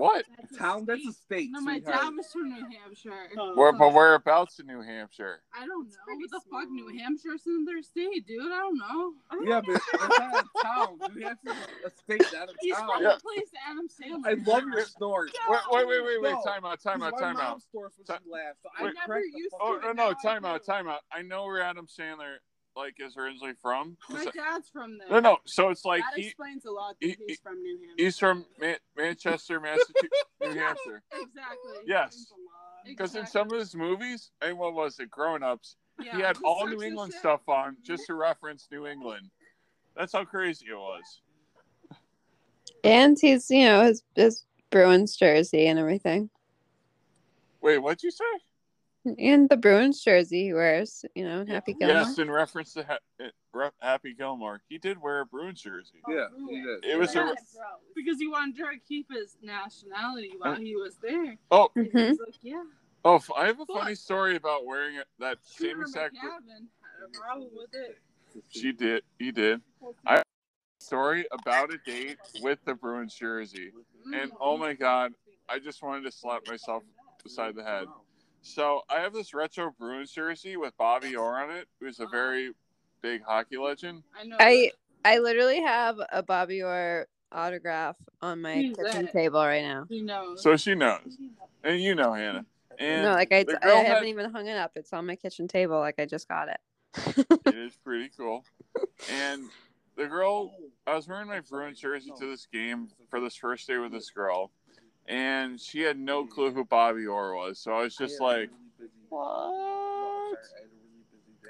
[0.00, 0.24] what?
[0.38, 0.84] That's a Town.
[0.86, 1.14] That's a state.
[1.14, 1.48] state.
[1.52, 2.00] No, my sweetheart.
[2.02, 3.12] dad was from New Hampshire.
[3.38, 5.42] Uh, Where, but whereabouts in New Hampshire?
[5.54, 5.90] I don't know.
[6.06, 6.48] What the fuck?
[6.48, 6.66] small.
[6.70, 8.50] New Hampshire's in their state, dude.
[8.50, 9.12] I don't know.
[9.46, 10.98] Yeah, but it's not a town.
[11.14, 12.88] New Hampshire's a state, not a He's town.
[12.94, 13.14] from Yeah.
[13.14, 14.26] the place Adam Sandler.
[14.26, 15.30] I love your snort.
[15.48, 16.32] Wait, wait, wait, wait, wait!
[16.32, 16.42] No.
[16.42, 16.80] Time out!
[16.82, 17.12] Time out!
[17.14, 17.62] My Time mom out!
[17.70, 18.30] snores when Ti- she.
[18.62, 18.86] So Wait.
[18.86, 20.08] I I never used fuck to Oh no, of no!
[20.10, 20.60] I Time out!
[20.64, 20.72] do.
[20.72, 21.00] Time out!
[21.12, 22.36] I know where Adam Sandler
[22.76, 23.96] like is originally from.
[24.08, 25.08] My dad's from there.
[25.10, 25.36] No, no.
[25.44, 26.96] So it's like that he explains a lot.
[27.00, 27.94] he- That he- he's from New Hampshire.
[28.04, 31.02] he's from Man- Manchester, Massachusetts, New Hampshire.
[31.12, 31.72] Exactly.
[31.86, 32.84] Yes, Explains a lot.
[32.86, 36.16] because in some of his movies, and what was it, Grown Ups, Yeah.
[36.16, 37.20] he had He all New England shit.
[37.20, 37.82] stuff on mm-hmm.
[37.84, 39.30] just to reference New England.
[39.96, 41.20] That's how crazy it was.
[42.84, 46.30] And he's, you know, his his Bruins jersey and everything.
[47.60, 48.24] Wait, what'd you say?
[49.04, 51.96] And the Bruins jersey he wears, you know, Happy Gilmore.
[51.96, 56.02] Yes, in reference to ha- uh, Happy Gilmore, he did wear a Bruins jersey.
[56.06, 56.84] Yeah, he did.
[56.84, 57.56] It was a- Yes.
[57.94, 61.36] Because he wanted to keep his nationality while he was there.
[61.50, 62.08] Oh, Mhm.
[62.10, 62.62] He's like, yeah.
[63.04, 63.14] oh!
[63.16, 66.16] f- I have a But- funny story about wearing it, that same Shooter exact.
[66.16, 67.98] McGavin had a problem with it.
[68.50, 69.02] She did.
[69.18, 69.62] He did.
[70.06, 70.24] I have
[70.80, 73.72] a story about a date with the Bruins jersey,
[74.14, 75.14] and oh my god,
[75.48, 76.84] I just wanted to slap myself
[77.24, 77.86] beside the head.
[78.42, 82.52] So I have this retro Bruins jersey with Bobby Orr on it, who's a very
[83.02, 84.02] big hockey legend.
[84.18, 84.36] I know.
[84.38, 84.70] I
[85.04, 89.12] I literally have a Bobby Orr autograph on my Who's kitchen that?
[89.12, 89.86] table right now.
[89.88, 90.42] He knows.
[90.42, 91.18] So she knows,
[91.62, 92.46] and you know Hannah.
[92.78, 94.72] And no, like I, I girl haven't even hung it up.
[94.74, 95.78] It's on my kitchen table.
[95.78, 97.26] Like I just got it.
[97.46, 98.44] it is pretty cool.
[99.10, 99.48] And
[99.96, 100.52] the girl,
[100.86, 104.10] I was wearing my Bruins jersey to this game for this first day with this
[104.10, 104.52] girl,
[105.10, 107.58] and she had no clue who Bobby Orr was.
[107.58, 108.48] So I was just like,
[109.08, 109.20] what?
[109.20, 110.32] All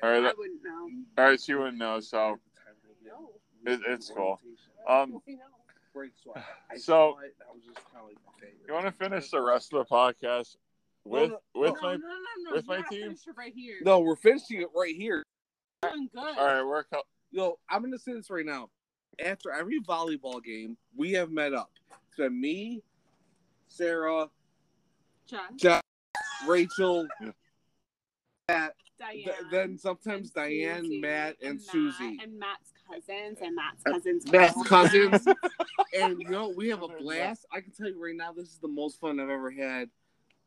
[0.03, 0.89] right, I that- wouldn't know.
[1.19, 2.01] all right, she wouldn't know.
[2.01, 2.39] So
[3.67, 4.41] it, it's cool.
[4.89, 5.21] Um,
[6.77, 7.19] So-
[8.67, 10.57] you want to finish the rest of the podcast
[11.05, 11.93] with with no, my?
[11.97, 12.53] no, no, no.
[12.57, 13.17] with you my team?
[13.37, 13.77] right here.
[13.83, 15.25] No, we're finishing it right here.
[15.83, 16.39] You're good.
[16.39, 17.03] All right, we're co-
[17.33, 18.69] Yo, I'm gonna say this right now.
[19.23, 21.71] After every volleyball game, we have met up.
[22.09, 22.83] It's been me,
[23.71, 24.29] Sarah,
[25.27, 25.57] John.
[25.57, 25.81] Jeff,
[26.47, 27.31] Rachel, Yeah.
[28.49, 29.25] Matt, Diane.
[29.25, 32.19] th- then sometimes and Diane, Susie, Matt, and, Matt, Susie.
[32.23, 34.33] and Matt's cousins and Matt's Uh, cousins.
[34.33, 35.27] Matt's cousins.
[35.95, 37.47] and you know, we have a blast.
[37.53, 39.89] I can tell you right now, this is the most fun I've ever had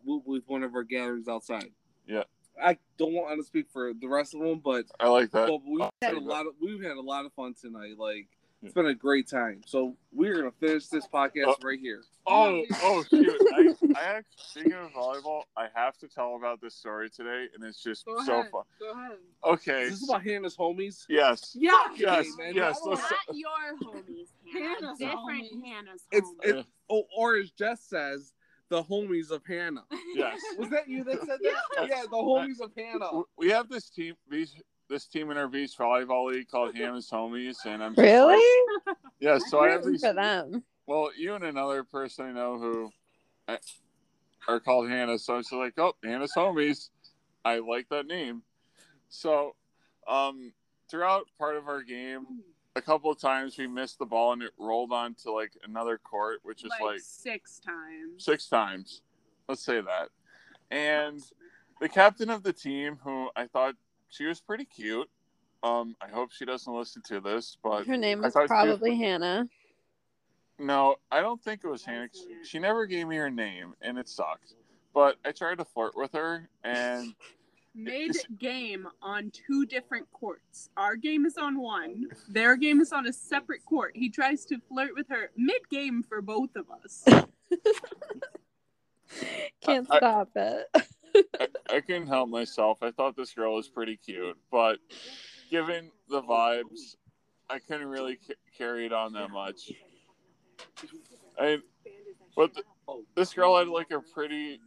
[0.03, 1.71] with, with one of our gatherings outside.
[2.05, 2.23] Yeah.
[2.61, 5.47] I don't want to speak for the rest of them, but I like that.
[5.47, 7.97] but we've had a lot of we've had a lot of fun tonight.
[7.97, 8.42] Like Yeah.
[8.63, 9.61] It's been a great time.
[9.65, 11.55] So we're gonna finish this podcast Oh.
[11.63, 12.03] right here.
[12.25, 13.35] Oh, oh, shoot!
[13.53, 17.63] I, I actually, speaking of volleyball, I have to tell about this story today, and
[17.63, 18.51] it's just Go so ahead.
[18.51, 18.63] fun.
[18.79, 19.17] Go ahead.
[19.43, 19.81] Okay.
[19.83, 21.03] Is this about Hannah's homies?
[21.09, 21.55] Yes.
[21.59, 21.71] Yeah.
[21.97, 22.27] Yes.
[22.37, 22.53] man.
[22.55, 22.79] Yes.
[22.85, 23.01] I Not
[23.33, 23.49] your
[23.83, 25.65] homies, Hannah's Different homies.
[25.65, 26.59] Hannah's It's homies.
[26.59, 28.31] it's oh, or as Jess says,
[28.69, 29.83] the homies of Hannah.
[30.15, 30.39] yes.
[30.57, 31.87] Was that you that said that?
[31.89, 33.23] yeah, the homies of Hannah.
[33.37, 34.15] We have this team.
[34.29, 34.55] These
[34.89, 38.35] this team in our beach volleyball league called Hannah's Homies, and I'm Really?
[38.87, 39.37] like- yeah.
[39.37, 40.01] So I have Rooting these.
[40.01, 40.63] for them.
[40.85, 42.91] Well, you and another person I know who
[43.47, 43.57] uh,
[44.47, 46.89] are called Hannah, so it's like, oh, Hannah's Homies.
[47.45, 48.41] I like that name.
[49.09, 49.55] So,
[50.07, 50.53] um,
[50.89, 52.25] throughout part of our game,
[52.75, 56.39] a couple of times we missed the ball and it rolled onto like another court,
[56.43, 58.23] which is like six times.
[58.23, 59.01] six times.
[59.47, 60.09] Let's say that.
[60.71, 61.21] And
[61.79, 63.75] the captain of the team, who I thought
[64.13, 65.09] she was pretty cute.
[65.63, 68.47] Um, I hope she doesn't listen to this, but Her name is thought she was-
[68.49, 69.47] probably Hannah.
[70.59, 72.09] no, I don't think it was Hannah.
[72.43, 74.53] She never gave me her name, and it sucked.
[74.93, 77.15] But I tried to flirt with her, and
[77.75, 80.69] Mid game on two different courts.
[80.77, 82.05] Our game is on one.
[82.29, 83.93] Their game is on a separate court.
[83.95, 87.03] He tries to flirt with her mid game for both of us.
[89.61, 90.67] Can't I- stop it.
[91.39, 92.77] I, I couldn't help myself.
[92.81, 94.79] I thought this girl was pretty cute, but
[95.49, 96.95] given the vibes,
[97.49, 99.71] I couldn't really ca- carry it on that much.
[101.39, 101.59] I,
[102.35, 102.65] but th-
[103.15, 104.59] this girl had like a pretty,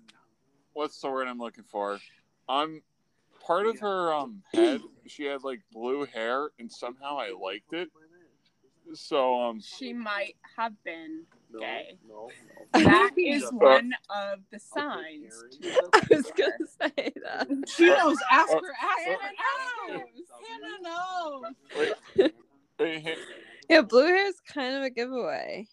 [0.72, 1.98] what's the word I'm looking for?
[2.48, 2.80] On
[3.40, 7.88] part of her um head, she had like blue hair, and somehow I liked it.
[8.94, 11.24] So um, She might have been
[11.56, 11.98] No, gay.
[12.08, 12.30] no,
[12.84, 15.44] That is one of the signs.
[15.94, 17.48] I was gonna say that.
[17.68, 18.18] She knows.
[18.30, 18.58] Ask her.
[18.58, 19.16] Ask her.
[19.16, 20.04] Hannah Ask her.
[20.48, 21.54] Hannah knows.
[21.76, 21.94] wait,
[22.78, 23.16] wait, hey,
[23.68, 25.68] Yeah, blue hair is kind of a giveaway.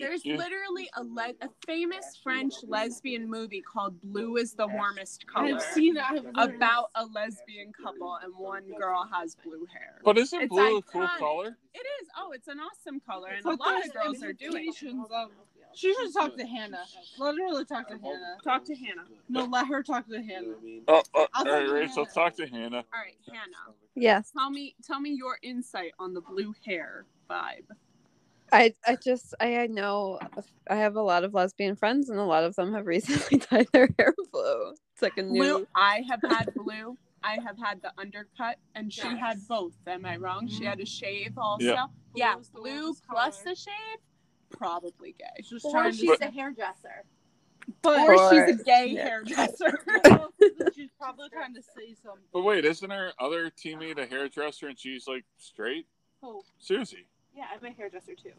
[0.00, 5.56] There's literally a le- a famous French lesbian movie called Blue is the Warmest Color.
[5.56, 6.02] I've seen it.
[6.02, 10.00] I've about a lesbian couple and one girl has blue hair.
[10.04, 11.56] But isn't It's blue a cool color?
[11.74, 12.08] It is.
[12.18, 15.12] Oh, it's an awesome color, and a lot of girls are doing it.
[15.12, 15.30] of-
[15.74, 16.84] She should talk to Hannah.
[17.18, 18.36] Let Literally talk to Hannah.
[18.44, 19.06] Talk to Hannah.
[19.28, 20.54] No, let her talk to Hannah.
[20.88, 22.14] Oh, oh all right, talk Rachel, Hannah.
[22.14, 22.76] talk to Hannah.
[22.78, 23.74] All right, Hannah.
[23.94, 27.66] Yes, Tell me, tell me your insight on the blue hair vibe.
[28.52, 32.24] I I just I know uh, I have a lot of lesbian friends, and a
[32.24, 34.74] lot of them have recently dyed their hair blue.
[34.92, 35.40] It's like a new.
[35.42, 35.68] Blue.
[35.74, 36.96] I have had blue.
[37.22, 39.74] I have had the undercut, and she had both.
[39.86, 40.46] Am I wrong?
[40.48, 40.66] She mm-hmm.
[40.66, 41.64] had a shave also.
[41.64, 41.86] Yeah.
[42.14, 43.54] Yeah, Blue's the blue plus color.
[43.54, 43.98] the shave,
[44.50, 45.42] probably gay.
[45.42, 46.28] Just Or trying she's to.
[46.28, 47.04] a hairdresser.
[47.82, 49.08] But Or Or- she's a gay yeah.
[49.08, 49.78] hairdresser.
[50.74, 52.24] she's probably trying to say something.
[52.32, 55.86] But wait, isn't her other teammate a hairdresser and she's like straight?
[56.22, 57.06] Oh, Susie.
[57.38, 58.32] Yeah, I'm a hairdresser too.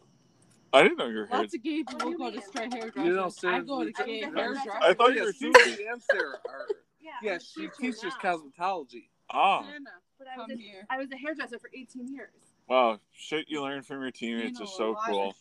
[0.74, 1.38] I didn't know you were hair.
[1.40, 3.04] Lots of gay people go to straight hairdressers.
[3.06, 4.72] You know, I Sarah, go to I'm gay hairdressers.
[4.82, 6.66] I thought you yeah, were Susie and Sarah are.
[7.02, 8.36] Yeah, Yeah, she teaches now.
[8.36, 9.08] cosmetology.
[9.30, 9.88] Ah, Hannah,
[10.18, 10.86] But I was, come a, here.
[10.90, 12.28] I was a hairdresser for 18 years.
[12.68, 15.34] wow, shit you learn from your You teammates know is so cool.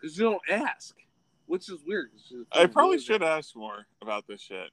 [0.00, 0.94] Because you don't ask,
[1.46, 2.10] which is weird.
[2.52, 3.26] I probably should good.
[3.26, 4.70] ask more about this shit.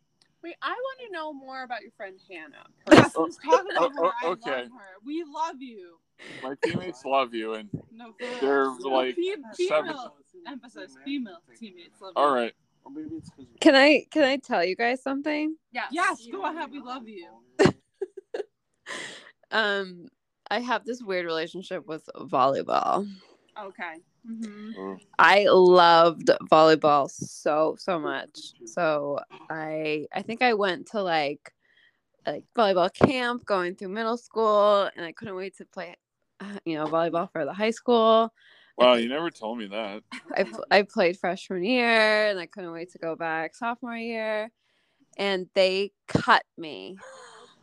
[0.47, 2.63] Wait, I want to know more about your friend Hannah.
[2.89, 4.11] Yes, Oh, let's talk about oh, her.
[4.23, 4.51] I okay.
[4.61, 5.05] love her.
[5.05, 5.97] We love you.
[6.41, 9.35] My teammates love you, and No, they're No, like fe-
[9.65, 9.87] seven.
[9.89, 10.15] female.
[10.47, 11.99] Emphasize female teammates.
[11.99, 12.21] Love you.
[12.23, 12.53] All right,
[12.85, 15.57] Or maybe it's 'cause- Can I can I tell you guys something?
[15.73, 15.89] Yes.
[15.91, 16.71] Yes, go ahead.
[16.71, 17.27] We love you.
[19.51, 20.07] Um,
[20.49, 23.07] I have this weird relationship with volleyball.
[23.61, 23.95] Okay.
[24.27, 28.53] Hmm I loved volleyball so so much.
[28.65, 29.19] So
[29.49, 31.53] I I think I went to like
[32.25, 35.95] like volleyball camp going through middle school, and I couldn't wait to play,
[36.39, 38.33] uh, you know, volleyball for the high school.
[38.77, 40.03] wow, you never told me that.
[40.35, 44.51] I I played freshman year, and I couldn't wait to go back sophomore year,
[45.17, 46.97] and they cut me.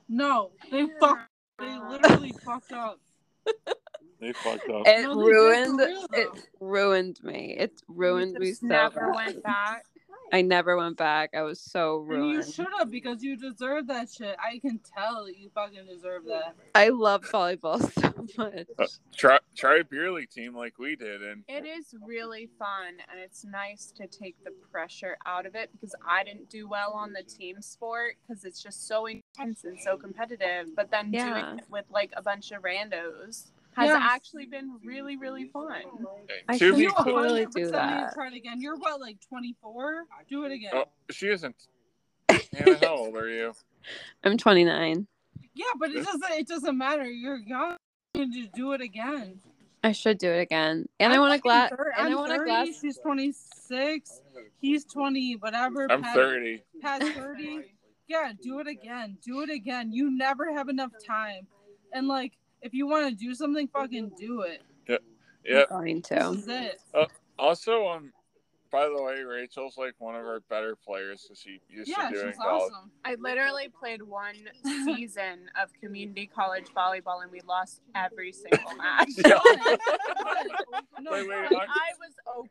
[0.07, 1.31] No, they fucked.
[1.59, 3.01] They literally fucked up.
[4.25, 4.87] They fucked up.
[4.87, 5.81] It No, they did for ruined
[6.14, 7.57] it ruined me.
[7.59, 8.68] It ruined me Just so.
[8.68, 9.14] never bad.
[9.14, 9.85] went back.
[10.33, 11.31] I never went back.
[11.35, 14.35] I was so And you should have because you deserve that shit.
[14.43, 16.57] I can tell that you fucking deserve that.
[16.75, 18.66] I love volleyball so much.
[18.79, 22.95] Uh, try try a beer league team like we did, and It is really fun,
[23.11, 26.93] and it's nice to take the pressure out of it because I didn't do well
[26.95, 30.75] on the team sport because it's just so intense and so competitive.
[30.75, 31.29] But then Yeah.
[31.43, 33.99] doing it with like a bunch of randos has Yeah.
[34.01, 35.83] actually been really, really fun.
[36.49, 38.14] I to should be You totally clear, 100% do that.
[38.14, 38.61] Try it again.
[38.61, 40.05] You're what, like 24?
[40.29, 40.70] Do it again.
[40.75, 41.57] oh, she isn't.
[42.29, 43.53] Hannah, how old are you?
[44.22, 45.07] I'm 29.
[45.55, 46.31] Yeah, but it doesn't.
[46.33, 47.05] It doesn't matter.
[47.05, 47.77] You're young.
[48.14, 49.41] You can just do it again.
[49.83, 50.87] I should do it again.
[50.99, 51.70] And I I'm want a glass.
[51.70, 52.68] And I I'm want a 30, glass.
[52.81, 54.20] She's 26.
[54.61, 55.37] He's 20.
[55.37, 55.87] Whatever.
[55.91, 56.62] I'm Pat- 30.
[56.81, 57.61] Pat's 30.
[58.09, 59.18] Yeah, do it again.
[59.25, 59.93] Do it again.
[59.93, 61.47] You never have enough time.
[61.93, 62.33] And like,
[62.65, 64.62] if you want to do something, fucking do it.
[64.89, 64.97] Yeah.
[65.45, 65.65] yeah.
[65.71, 66.81] I'm going This is it.
[67.39, 68.12] Also, um,
[68.73, 72.15] by the way, Rachel's like one of our better players because she used Yeah, to
[72.15, 72.62] do it in she's college.
[72.73, 72.91] awesome.
[73.05, 74.35] I literally played one
[74.85, 79.09] season of community college volleyball and we lost every single match.
[79.25, 79.39] Yeah.
[81.01, 82.51] no, Wait, wait, but, I- I was okay.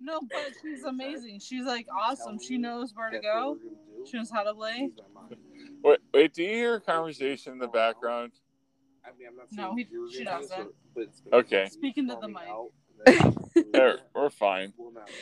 [0.00, 1.38] no, but she's amazing.
[1.40, 2.38] She's like awesome.
[2.40, 3.58] She knows where to go.
[4.06, 4.90] She knows how to play.
[5.82, 8.32] Wait, wait, do you hear a conversation in the background?
[9.06, 10.68] I mean, I'm not No, he- you're she doesn't.
[10.96, 11.66] this, but Okay.
[11.66, 12.38] Speaking to the mic.
[12.48, 12.70] out
[13.72, 14.72] There, we're fine.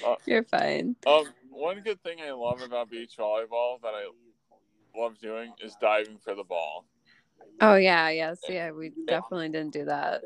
[0.05, 0.95] Uh, You're fine.
[1.07, 4.07] Um, one good thing I love about beach volleyball that I
[4.97, 6.85] love doing is diving for the ball.
[7.61, 8.71] Oh yeah, yes, yeah.
[8.71, 10.23] We definitely didn't do that.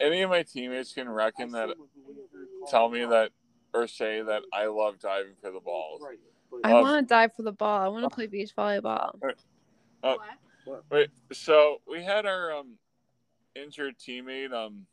[0.00, 1.70] Any of my teammates can reckon that,
[2.68, 3.30] tell me that,
[3.72, 6.02] or say that I love diving for the balls.
[6.64, 7.80] I Um, want to dive for the ball.
[7.80, 9.18] I want to play beach volleyball.
[10.02, 10.16] Uh,
[10.64, 10.84] What?
[10.90, 12.78] Wait, so we had our um
[13.54, 14.86] injured teammate um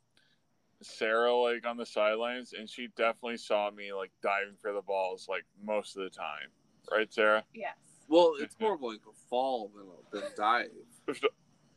[0.81, 5.27] Sarah like on the sidelines, and she definitely saw me like diving for the balls
[5.29, 6.49] like most of the time,
[6.91, 7.43] right, Sarah?
[7.53, 7.75] Yes.
[8.07, 11.19] Well, it's more of like a fall than a than dive.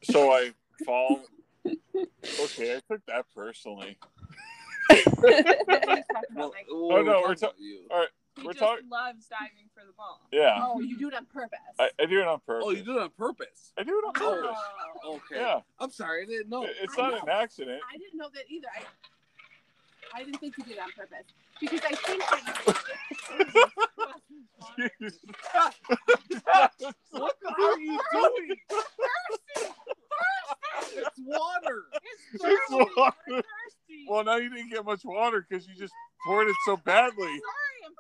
[0.05, 0.53] So I
[0.87, 1.25] fall.
[2.41, 3.99] Okay, I took that personally.
[6.35, 7.81] Well, Oh, no, we're talking ta- you.
[7.91, 10.21] All right, He We're just talk- loves diving for the ball.
[10.33, 11.59] yeah, Oh, you do it on purpose.
[11.79, 12.65] I, I do it on purpose.
[12.67, 13.73] Oh, you do it on purpose.
[13.77, 14.35] I do it on oh.
[14.35, 14.59] purpose.
[15.05, 15.37] Oh, okay.
[15.41, 16.65] Yeah, I'm sorry, I didn't know.
[16.65, 17.19] it's I not know.
[17.21, 17.83] an accident.
[17.93, 18.69] I didn't know that either.
[18.75, 18.85] I,
[20.19, 21.27] I didn't think you did it on purpose
[21.61, 22.75] because I think that you.
[27.11, 28.57] what are you doing?
[30.95, 31.85] It's water.
[31.95, 32.91] It's It's thirsty.
[32.97, 33.17] water.
[33.29, 34.07] We're thirsty.
[34.09, 35.95] Well, now you didn't get much water because you just
[36.27, 37.13] poured it so badly.
[37.17, 37.33] Sorry,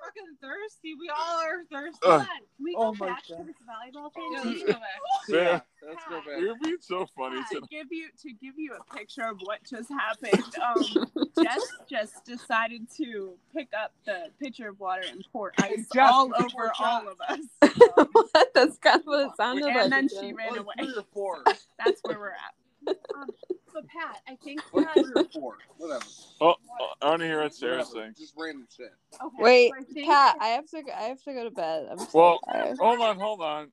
[0.02, 0.94] I'm fucking thirsty.
[0.98, 1.98] We all are thirsty.
[2.04, 2.10] Ugh.
[2.10, 2.26] Hold on.
[2.26, 4.52] Can we Oh go my back to this volleyball Yeah, thing?
[4.52, 4.82] let's go back.
[5.28, 5.60] Yeah.
[5.88, 6.40] let's go back.
[6.40, 9.88] You're being so funny to give you to give you a picture of what just
[9.90, 11.10] happened, um,
[11.42, 16.30] Jess just decided to pick up the pitcher of water and pour ice Jess, all
[16.38, 17.40] over all of us.
[18.12, 18.48] what?
[18.54, 19.76] That's kind of what it sounded like.
[19.76, 20.74] and then she ran away.
[20.78, 21.44] three or four.
[21.78, 22.54] That's where we're at.
[23.14, 23.32] Um,
[23.72, 25.04] but Pat, I think Like that.
[25.04, 25.56] three or four.
[25.78, 26.04] Whatever.
[26.40, 26.54] Oh,
[27.00, 28.04] I want to hear what Sarah Whatever.
[28.06, 28.20] thinks.
[28.20, 28.92] Just random shit.
[29.22, 30.82] Okay, Wait, so I Pat, I have to.
[30.98, 31.88] I have to go to bed.
[31.90, 32.76] I'm so Well, tired.
[32.78, 33.72] hold on, hold on.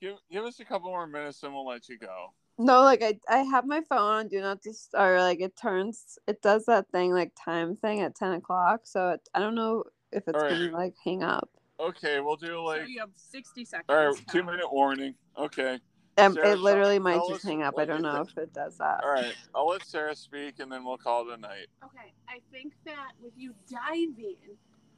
[0.00, 2.32] Give give us a couple more minutes and we'll let you go.
[2.58, 6.18] No, like I, I have my phone on do not just or like it turns
[6.26, 8.80] it does that thing like time thing at ten o'clock.
[8.84, 10.58] So it, I don't know if it's Alright.
[10.58, 11.48] gonna like hang up.
[11.78, 12.76] Okay, we'll do like.
[12.76, 13.86] so like you have sixty seconds.
[13.88, 14.34] all right, Pat.
[14.34, 15.14] two minute warning.
[15.38, 15.78] Okay,
[16.18, 17.74] Um, Sarah, it literally tell- might just us hang up.
[17.78, 18.30] I don't know think.
[18.30, 19.00] if it does that.
[19.04, 19.34] all right.
[19.54, 21.66] I'll let Sarah speak and then we'll call it a night.
[21.84, 24.36] Okay, I think that with you diving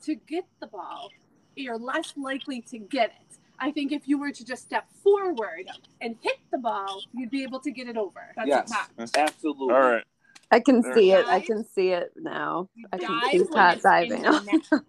[0.05, 1.11] to get the ball,
[1.55, 3.39] you're less likely to get it.
[3.59, 5.67] I think if you were to just step forward
[6.01, 8.33] and hit the ball, you'd be able to get it over.
[8.35, 8.73] That's Yes.
[8.99, 9.19] a.
[9.21, 9.73] Absolutely.
[9.75, 10.05] All right.
[10.51, 10.95] I can There.
[10.95, 11.25] see it.
[11.27, 12.69] I can see it now.
[12.93, 14.23] I can see Pat diving.
[14.23, 14.65] the all the net.
[14.69, 14.83] time.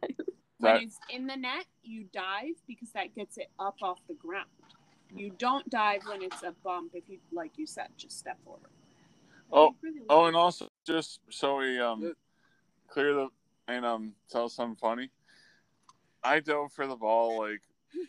[0.59, 4.47] When it's in the net, you dive because that gets it up off the ground.
[5.15, 6.91] You don't dive when it's a bump.
[6.93, 8.69] If you, like you said, just step forward.
[9.51, 12.15] Oh, Really oh, and also just so we um
[12.87, 13.27] clear the
[13.67, 15.11] and um tell something funny.
[16.23, 17.61] I dove for the ball like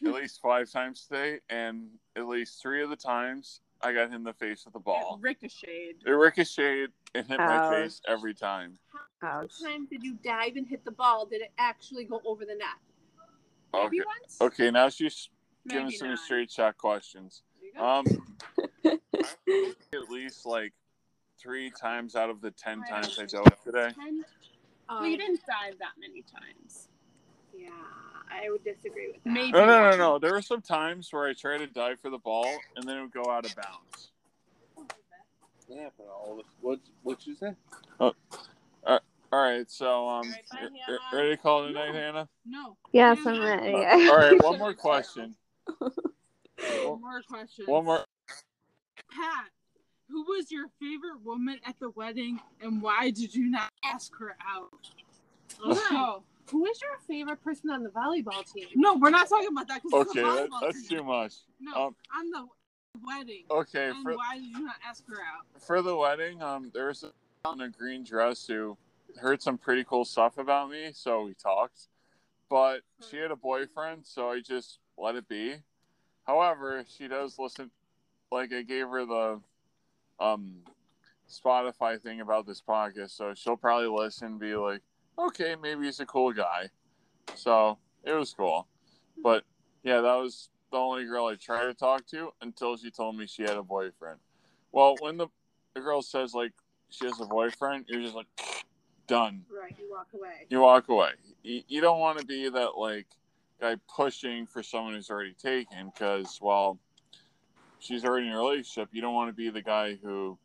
[0.06, 4.16] at least five times today, and at least three of the times I got hit
[4.16, 5.18] in the face with the ball.
[5.20, 5.96] It ricocheted.
[6.06, 8.78] It ricocheted and hit my face every time.
[9.20, 11.26] How many times did you dive and hit the ball?
[11.26, 12.68] Did it actually go over the net?
[13.74, 14.06] Maybe Okay.
[14.06, 14.40] once?
[14.40, 15.28] Okay, now she's
[15.68, 17.42] giving Maybe some straight shot questions.
[17.60, 17.84] There you go.
[17.84, 18.06] Um,
[19.94, 20.72] at least like
[21.38, 23.90] three times out of the ten times I dove today.
[23.94, 24.24] Ten?
[24.88, 26.88] Um, well, you didn't dive that many times.
[27.56, 27.70] Yeah,
[28.30, 29.30] I would disagree with that.
[29.32, 29.52] Maybe.
[29.52, 30.18] No, no, no, no.
[30.18, 32.46] There were some times where I tried to dive for the ball
[32.76, 34.10] and then it would go out of bounds.
[35.68, 37.54] Yeah, but all this, what what you say?
[37.98, 38.12] Oh,
[38.86, 39.00] All
[39.32, 42.28] right, so um, All right, bye, y- y- ready to call it a night, Hannah?
[42.46, 42.76] No.
[42.92, 43.72] Yes, I'm ready.
[43.74, 45.34] All right, one more question.
[45.66, 47.66] One more question.
[47.66, 48.04] One more.
[49.10, 49.46] Pat,
[50.08, 54.36] who was your favorite woman at the wedding, and why did you not ask her
[54.46, 54.70] out?
[55.64, 56.22] Let's go.
[56.50, 58.66] Who is your favorite person on the volleyball team?
[58.74, 61.34] No, we're not talking about that because Okay, that, that's too much.
[61.60, 62.46] No, Um, on the
[63.06, 63.44] wedding.
[63.50, 65.62] Okay, and for why did you not ask her out?
[65.62, 67.12] for the wedding, um, there was a
[67.44, 68.76] girl in a green dress who
[69.20, 71.88] heard some pretty cool stuff about me, so we talked.
[72.50, 75.56] But she had a boyfriend, so I just let it be.
[76.26, 77.70] However, she does listen.
[78.30, 79.40] Like I gave her the
[80.18, 80.56] um
[81.30, 84.82] Spotify thing about this podcast, so she'll probably listen, and be like,
[85.18, 86.70] "Okay, maybe he's a cool guy."
[87.34, 88.66] So it was cool,
[89.22, 89.44] but
[89.82, 93.26] yeah, that was the only girl I tried to talk to until she told me
[93.26, 94.18] she had a boyfriend.
[94.72, 95.28] Well, when the,
[95.74, 96.52] the girl says like
[96.90, 98.26] she has a boyfriend, you're just like,
[99.06, 99.44] done.
[99.50, 100.46] Right, you walk away.
[100.48, 101.10] You walk away.
[101.42, 103.06] You, you don't want to be that like
[103.60, 106.78] guy pushing for someone who's already taken because well,
[107.78, 108.88] she's already in a relationship.
[108.92, 110.38] You don't want to be the guy who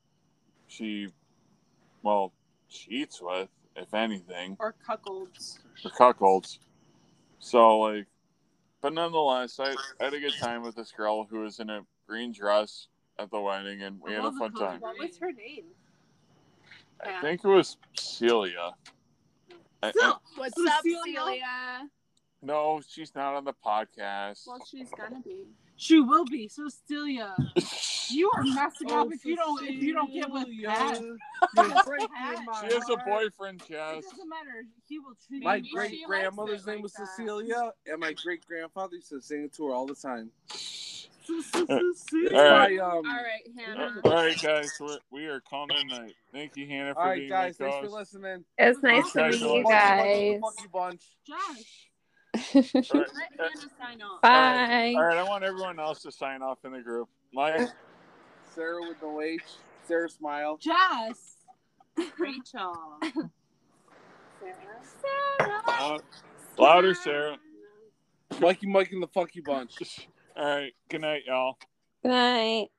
[0.67, 1.07] she
[2.03, 2.33] well
[2.69, 5.59] cheats with, if anything, Or cuckolds.
[5.83, 6.59] or cuckolds.
[7.39, 8.05] So like,
[8.81, 11.81] but nonetheless, I, I had a good time with this girl who was in a
[12.07, 12.87] green dress
[13.17, 14.79] at the wedding, and we I had a fun time.
[14.79, 15.65] What was her name?
[17.05, 18.71] I think it was Celia.
[19.81, 21.19] I- I- What's Cecilia?
[21.19, 21.89] up, Celia?
[22.41, 24.47] No, she's not on the podcast.
[24.47, 25.45] Well, she's gonna be.
[25.75, 26.47] She will be.
[26.49, 27.33] So Celia,
[28.09, 30.99] you are messing up if you don't if you don't get with Pat.
[31.01, 31.17] You're
[31.55, 33.05] Because breaking Pat- my She has a heart.
[33.05, 34.65] boyfriend, It doesn't matter.
[34.87, 37.07] He will treat My great grandmother's name like was that.
[37.15, 40.31] Cecilia, and my great grandfather used to sing it to her all the time.
[41.31, 42.79] It's All my right.
[42.79, 42.89] um.
[42.89, 44.01] All right, Hannah.
[44.03, 46.13] All right, guys, we're, we are calling it night.
[46.33, 48.43] Thank you, Hannah, for All right, being guys, my thanks for listening.
[48.57, 50.39] It's nice to meet you let's- guys.
[50.41, 51.03] Fuck you bunch.
[51.27, 51.88] Josh,
[52.35, 52.83] All right.
[52.93, 53.05] let
[53.37, 54.21] Hannah sign off.
[54.21, 54.93] Bye.
[54.95, 57.09] All right, I want everyone else to sign off in the group.
[57.33, 57.69] Mike,
[58.53, 59.41] Sarah with no H.
[59.87, 60.57] Sarah smile.
[60.57, 61.37] Jess.
[62.19, 62.75] Rachel.
[65.01, 65.97] sarah uh,
[66.57, 67.37] louder, Sarah.
[68.39, 70.07] Mikey Mike and the Funky Bunch.
[70.35, 71.57] All right, good night, y'all.
[72.03, 72.69] Good night.